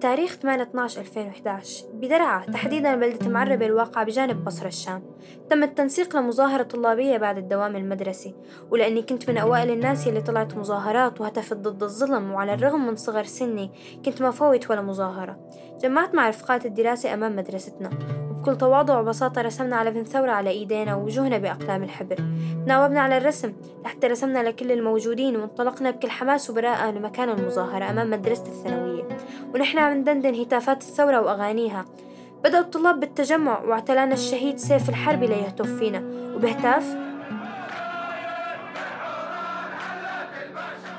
بتاريخ 0.04 0.36
8/12/2011 0.36 1.86
بدرعا 1.94 2.46
تحديدا 2.46 2.96
بلدة 2.96 3.30
معربة 3.30 3.66
الواقعة 3.66 4.06
بجانب 4.06 4.44
بصرة 4.44 4.68
الشام. 4.68 5.04
تم 5.50 5.64
التنسيق 5.64 6.18
لمظاهرة 6.18 6.64
طلابية 6.64 7.18
بعد 7.18 7.38
الدوام 7.38 7.76
المدرسي 7.76 8.36
ولأني 8.72 9.02
كنت 9.02 9.30
من 9.30 9.38
أوائل 9.38 9.72
الناس 9.72 10.08
اللي 10.08 10.22
طلعت 10.22 10.58
مظاهرات 10.58 11.22
وهتفت 11.22 11.58
ضد 11.58 11.84
الظلم 11.84 12.32
وعلى 12.32 12.54
الرغم 12.54 12.88
من 12.88 12.96
صغر 12.96 13.24
سني 13.24 13.72
كنت 14.06 14.22
ما 14.22 14.32
فوت 14.32 14.70
ولا 14.70 14.82
مظاهرة. 14.82 15.50
جمعت 15.82 16.16
مع 16.16 16.30
رفقات 16.30 16.66
الدراسة 16.66 17.14
أمام 17.14 17.36
مدرستنا. 17.36 17.90
وبكل 18.44 18.58
تواضع 18.58 19.00
وبساطة 19.00 19.42
رسمنا 19.42 19.76
على 19.76 19.90
ابن 19.90 20.04
ثورة 20.04 20.32
على 20.32 20.50
إيدينا 20.50 20.96
ووجوهنا 20.96 21.38
بأقلام 21.38 21.84
الحبر 21.84 22.16
تناوبنا 22.66 23.02
على 23.02 23.18
الرسم 23.18 23.54
لحتى 23.86 24.08
رسمنا 24.08 24.44
لكل 24.44 24.72
الموجودين 24.72 25.36
وانطلقنا 25.36 25.92
بكل 25.92 26.10
حماس 26.10 26.50
وبراءة 26.50 26.92
لمكان 26.92 27.30
المظاهرة 27.30 27.90
أمام 27.90 28.10
مدرسة 28.10 28.46
الثانوية. 28.46 29.04
ونحن 29.56 29.78
عم 29.78 29.98
ندندن 29.98 30.36
هتافات 30.36 30.82
الثورة 30.82 31.22
وأغانيها. 31.22 31.86
بدأ 32.44 32.60
الطلاب 32.60 33.00
بالتجمع 33.00 33.60
واعتلانا 33.60 34.14
الشهيد 34.14 34.58
سيف 34.58 34.90
الحرب 34.90 35.24
ليهتف 35.24 35.68
فينا. 35.68 36.04
وبهتاف 36.36 36.96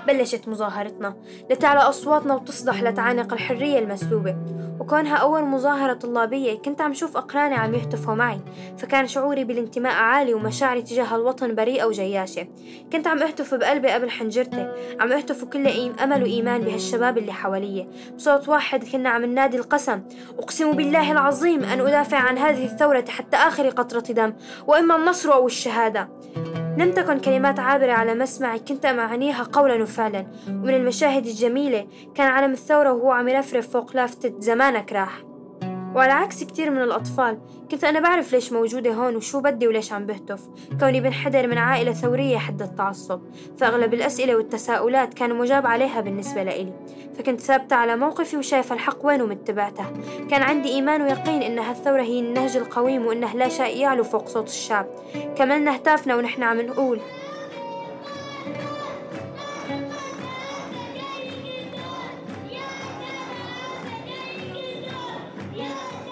بلشت 0.07 0.49
مظاهرتنا. 0.49 1.17
لتعلى 1.51 1.81
أصواتنا 1.81 2.35
وتصدح 2.35 2.83
لتعانق 2.83 3.33
الحرية 3.33 3.79
المسلوبة. 3.79 4.37
وكونها 4.81 5.17
أول 5.17 5.45
مظاهرة 5.45 5.93
طلابية 5.93 6.59
كنت 6.59 6.81
عم 6.81 6.95
شوف 6.95 7.17
أقراني 7.17 7.55
عم 7.55 7.75
يهتفوا 7.75 8.15
معي 8.15 8.41
فكان 8.79 9.07
شعوري 9.07 9.45
بالانتماء 9.45 9.93
عالي 9.93 10.35
ومشاعري 10.35 10.83
تجاه 10.83 11.17
الوطن 11.17 11.55
بريئة 11.55 11.85
وجياشة 11.85 12.47
كنت 12.93 13.07
عم 13.07 13.23
أهتف 13.23 13.55
بقلبي 13.55 13.89
قبل 13.89 14.11
حنجرتي 14.11 14.73
عم 15.01 15.13
أهتف 15.13 15.43
وكل 15.43 15.67
أمل 16.03 16.23
وإيمان 16.23 16.61
بهالشباب 16.61 17.19
اللي 17.19 17.33
حواليا. 17.33 17.89
بصوت 18.17 18.49
واحد 18.49 18.85
كنا 18.85 19.09
عم 19.09 19.25
ننادي 19.25 19.57
القسم 19.57 20.03
أقسم 20.39 20.73
بالله 20.73 21.13
العظيم 21.13 21.65
أن 21.65 21.81
أدافع 21.81 22.19
عن 22.19 22.39
هذه 22.39 22.65
الثورة 22.65 23.05
حتى 23.09 23.37
آخر 23.37 23.69
قطرة 23.69 24.13
دم 24.13 24.35
وإما 24.67 24.97
النصر 24.97 25.33
أو 25.33 25.47
الشهادة. 25.47 26.09
لم 26.79 26.93
تكن 26.93 27.19
كلمات 27.19 27.61
عابرة 27.61 27.93
على 27.93 28.15
مسمعي 28.15 28.59
كنت 28.59 28.85
أمعنيها 28.85 29.43
قولا 29.43 29.83
وفعلا. 29.83 30.27
ومن 30.49 30.75
المشاهد 30.75 31.27
الجميلة 31.27 31.87
كان 32.15 32.27
علم 32.27 32.53
الثورة 32.53 32.93
وهو 32.93 33.13
عم 33.13 33.29
يرفرف 33.29 33.69
فوق 33.69 33.97
لافتة 33.97 34.41
زمانك 34.41 34.93
راح. 34.93 35.34
وعلى 35.95 36.13
عكس 36.13 36.45
كتير 36.45 36.71
من 36.71 36.83
الأطفال 36.83 37.39
كنت 37.71 37.85
أنا 37.85 38.01
بعرف 38.01 38.33
ليش 38.33 38.53
موجودة 38.53 38.93
هون 38.93 39.17
وشو 39.17 39.41
بدي 39.41 39.69
وليش 39.69 39.93
عم 39.93 40.07
بهتف. 40.07 40.41
كوني 40.81 41.01
بنحدر 41.01 41.47
من 41.47 41.59
عائلة 41.59 41.93
ثورية 41.93 42.39
حد 42.39 42.63
التعصب. 42.63 43.21
فأغلب 43.59 43.95
الأسئلة 43.95 44.37
والتساؤلات 44.37 45.15
كان 45.15 45.35
مجاب 45.35 45.67
عليها 45.67 46.01
بالنسبة 46.01 46.43
لإلي. 46.43 46.73
فكنت 47.19 47.41
ثابتة 47.41 47.77
على 47.77 47.97
موقفي 47.97 48.37
وشايفة 48.37 48.75
الحق 48.75 49.07
وين 49.07 49.23
ومتبعته 49.23 49.85
كان 50.31 50.43
عندي 50.43 50.69
إيمان 50.69 51.03
ويقين 51.03 51.43
إن 51.43 51.59
هالثورة 51.59 52.03
هي 52.03 52.21
النهج 52.21 52.57
القويم 52.57 53.07
وإنه 53.07 53.35
لا 53.35 53.49
شيء 53.49 53.77
يعلو 53.77 54.05
فوق 54.05 54.29
صوت 54.29 54.49
الشعب. 54.49 54.87
كملنا 55.37 55.77
هتافنا 55.77 56.17
ونحن 56.17 56.43
عم 56.43 56.61
نقول 56.61 57.01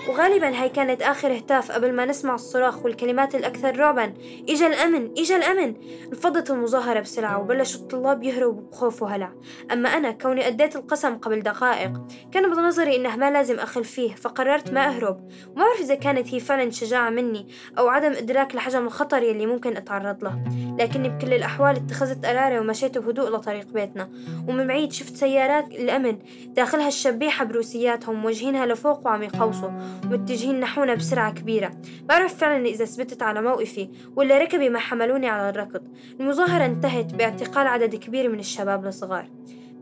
وغالبا 0.08 0.62
هاي 0.62 0.68
كانت 0.68 1.02
آخر 1.02 1.38
هتاف 1.38 1.72
قبل 1.72 1.92
ما 1.92 2.04
نسمع 2.04 2.34
الصراخ 2.34 2.84
والكلمات 2.84 3.34
الأكثر 3.34 3.78
رعبا. 3.78 4.14
إجا 4.48 4.66
الأمن 4.66 5.10
إجا 5.18 5.36
الأمن! 5.36 5.74
انفضت 6.12 6.50
المظاهرة 6.50 7.00
بسرعة 7.00 7.40
وبلشوا 7.40 7.80
الطلاب 7.80 8.22
يهربوا 8.22 8.62
بخوف 8.62 9.02
وهلع 9.02 9.32
أما 9.72 9.88
أنا 9.88 10.10
كوني 10.10 10.46
أديت 10.46 10.76
القسم 10.76 11.16
قبل 11.16 11.40
دقائق 11.40 11.92
كان 12.32 12.54
بنظري 12.54 12.96
إنه 12.96 13.16
ما 13.16 13.30
لازم 13.30 13.58
أخل 13.58 13.84
فيه 13.84 14.14
فقررت 14.14 14.72
ما 14.72 14.86
أهرب. 14.86 15.28
وما 15.56 15.64
أعرف 15.64 15.80
إذا 15.80 15.94
كانت 15.94 16.34
هي 16.34 16.40
فعلا 16.40 16.70
شجاعة 16.70 17.10
مني 17.10 17.48
أو 17.78 17.88
عدم 17.88 18.12
إدراك 18.12 18.54
لحجم 18.54 18.86
الخطر 18.86 19.22
يلي 19.22 19.46
ممكن 19.46 19.76
أتعرض 19.76 20.24
له. 20.24 20.44
لكني 20.78 21.08
بكل 21.08 21.34
الأحوال 21.34 21.76
اتخذت 21.76 22.26
قراري 22.26 22.58
ومشيت 22.58 22.98
بهدوء 22.98 23.30
لطريق 23.30 23.66
بيتنا. 23.66 24.10
ومن 24.48 24.66
بعيد 24.66 24.92
شفت 24.92 25.16
سيارات 25.16 25.66
الأمن 25.68 26.18
داخلها 26.46 26.88
الشبيحة 26.88 27.44
بروسياتهم 27.44 28.22
موجهينها 28.22 28.66
لفوق 28.66 29.06
وعم 29.06 29.22
يقوصوا. 29.22 29.70
متجهين 30.04 30.60
نحونا 30.60 30.94
بسرعة 30.94 31.32
كبيرة. 31.32 31.70
بعرف 32.04 32.34
فعلا 32.34 32.66
إذا 32.66 32.84
ثبتت 32.84 33.22
على 33.22 33.42
موقفي 33.42 33.88
ولا 34.16 34.38
ركبي 34.38 34.68
ما 34.68 34.78
حملوني 34.78 35.28
على 35.28 35.48
الركض. 35.50 35.82
المظاهرة 36.20 36.64
انتهت 36.64 37.14
باعتقال 37.14 37.66
عدد 37.66 37.94
كبير 37.94 38.28
من 38.28 38.38
الشباب 38.38 38.86
الصغار. 38.86 39.28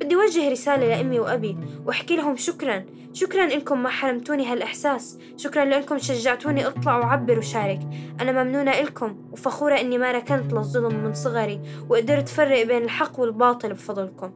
بدي 0.00 0.16
وجه 0.16 0.50
رسالة 0.50 0.88
لأمي 0.88 1.20
وأبي 1.20 1.56
وأحكي 1.86 2.16
لهم 2.16 2.36
شكرا. 2.36 2.84
شكرا 3.12 3.44
إنكم 3.44 3.82
ما 3.82 3.88
حرمتوني 3.88 4.46
هالإحساس. 4.46 5.18
شكرا 5.36 5.64
لأنكم 5.64 5.98
شجعتوني 5.98 6.66
أطلع 6.66 6.98
وأعبر 6.98 7.38
وشارك. 7.38 7.80
أنا 8.20 8.44
ممنونة 8.44 8.70
إلكم 8.70 9.16
وفخورة 9.32 9.80
إني 9.80 9.98
ما 9.98 10.12
ركنت 10.12 10.52
للظلم 10.52 11.04
من 11.04 11.14
صغري 11.14 11.60
وقدرت 11.88 12.28
فرق 12.28 12.62
بين 12.62 12.82
الحق 12.82 13.20
والباطل 13.20 13.72
بفضلكم. 13.72 14.32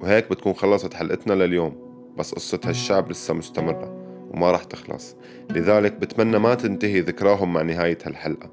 وهيك 0.00 0.30
بتكون 0.30 0.54
خلصت 0.54 0.94
حلقتنا 0.94 1.32
لليوم. 1.32 1.88
بس 2.16 2.34
قصة 2.34 2.60
هالشعب 2.64 3.10
لسه 3.10 3.34
مستمرة. 3.34 3.97
وما 4.30 4.52
رح 4.52 4.64
تخلص. 4.64 5.16
لذلك 5.50 5.92
بتمنى 5.92 6.38
ما 6.38 6.54
تنتهي 6.54 7.00
ذكراهم 7.00 7.52
مع 7.52 7.62
نهاية 7.62 7.98
هالحلقة 8.04 8.50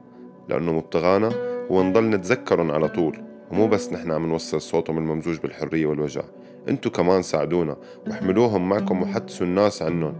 لأنه 0.49 0.73
مبتغانا 0.73 1.31
هو 1.71 1.83
نضل 1.83 2.09
نتذكرهم 2.09 2.71
على 2.71 2.87
طول. 2.87 3.21
ومو 3.51 3.67
بس 3.67 3.93
نحن 3.93 4.11
عم 4.11 4.25
نوصل 4.25 4.61
صوتهم 4.61 4.97
الممزوج 4.97 5.37
بالحرية 5.37 5.85
والوجع 5.85 6.21
انتو 6.69 6.89
كمان 6.89 7.21
ساعدونا 7.21 7.77
واحملوهم 8.07 8.69
معكم 8.69 9.01
وحدثوا 9.01 9.47
الناس 9.47 9.81
عنهم. 9.81 10.13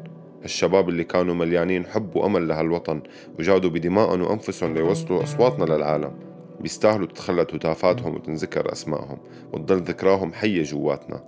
الشباب 0.44 0.90
اللي 0.90 1.04
كانوا 1.04 1.36
مليانين 1.36 1.86
حب 1.86 2.16
وأمل 2.16 2.48
لهالوطن 2.48 3.02
وجادوا 3.40 3.70
بدمائهم 3.70 4.22
وأنفسهم 4.22 4.74
ليوصلوا 4.74 5.24
أصواتنا 5.24 5.66
للعالم. 5.66 6.12
بيستاهلوا 6.60 7.08
تتخلد 7.08 7.48
هتافاتهم 7.54 8.16
وتنذكر 8.16 8.72
أسمائهم 8.72 9.18
وتضل 9.54 9.78
ذكراهم 9.78 10.34
حية 10.34 10.64
جواتنا. 10.64 11.24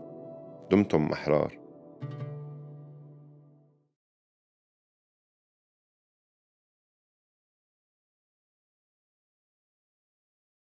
دمتم 0.72 1.10
أحرار. 1.13 1.58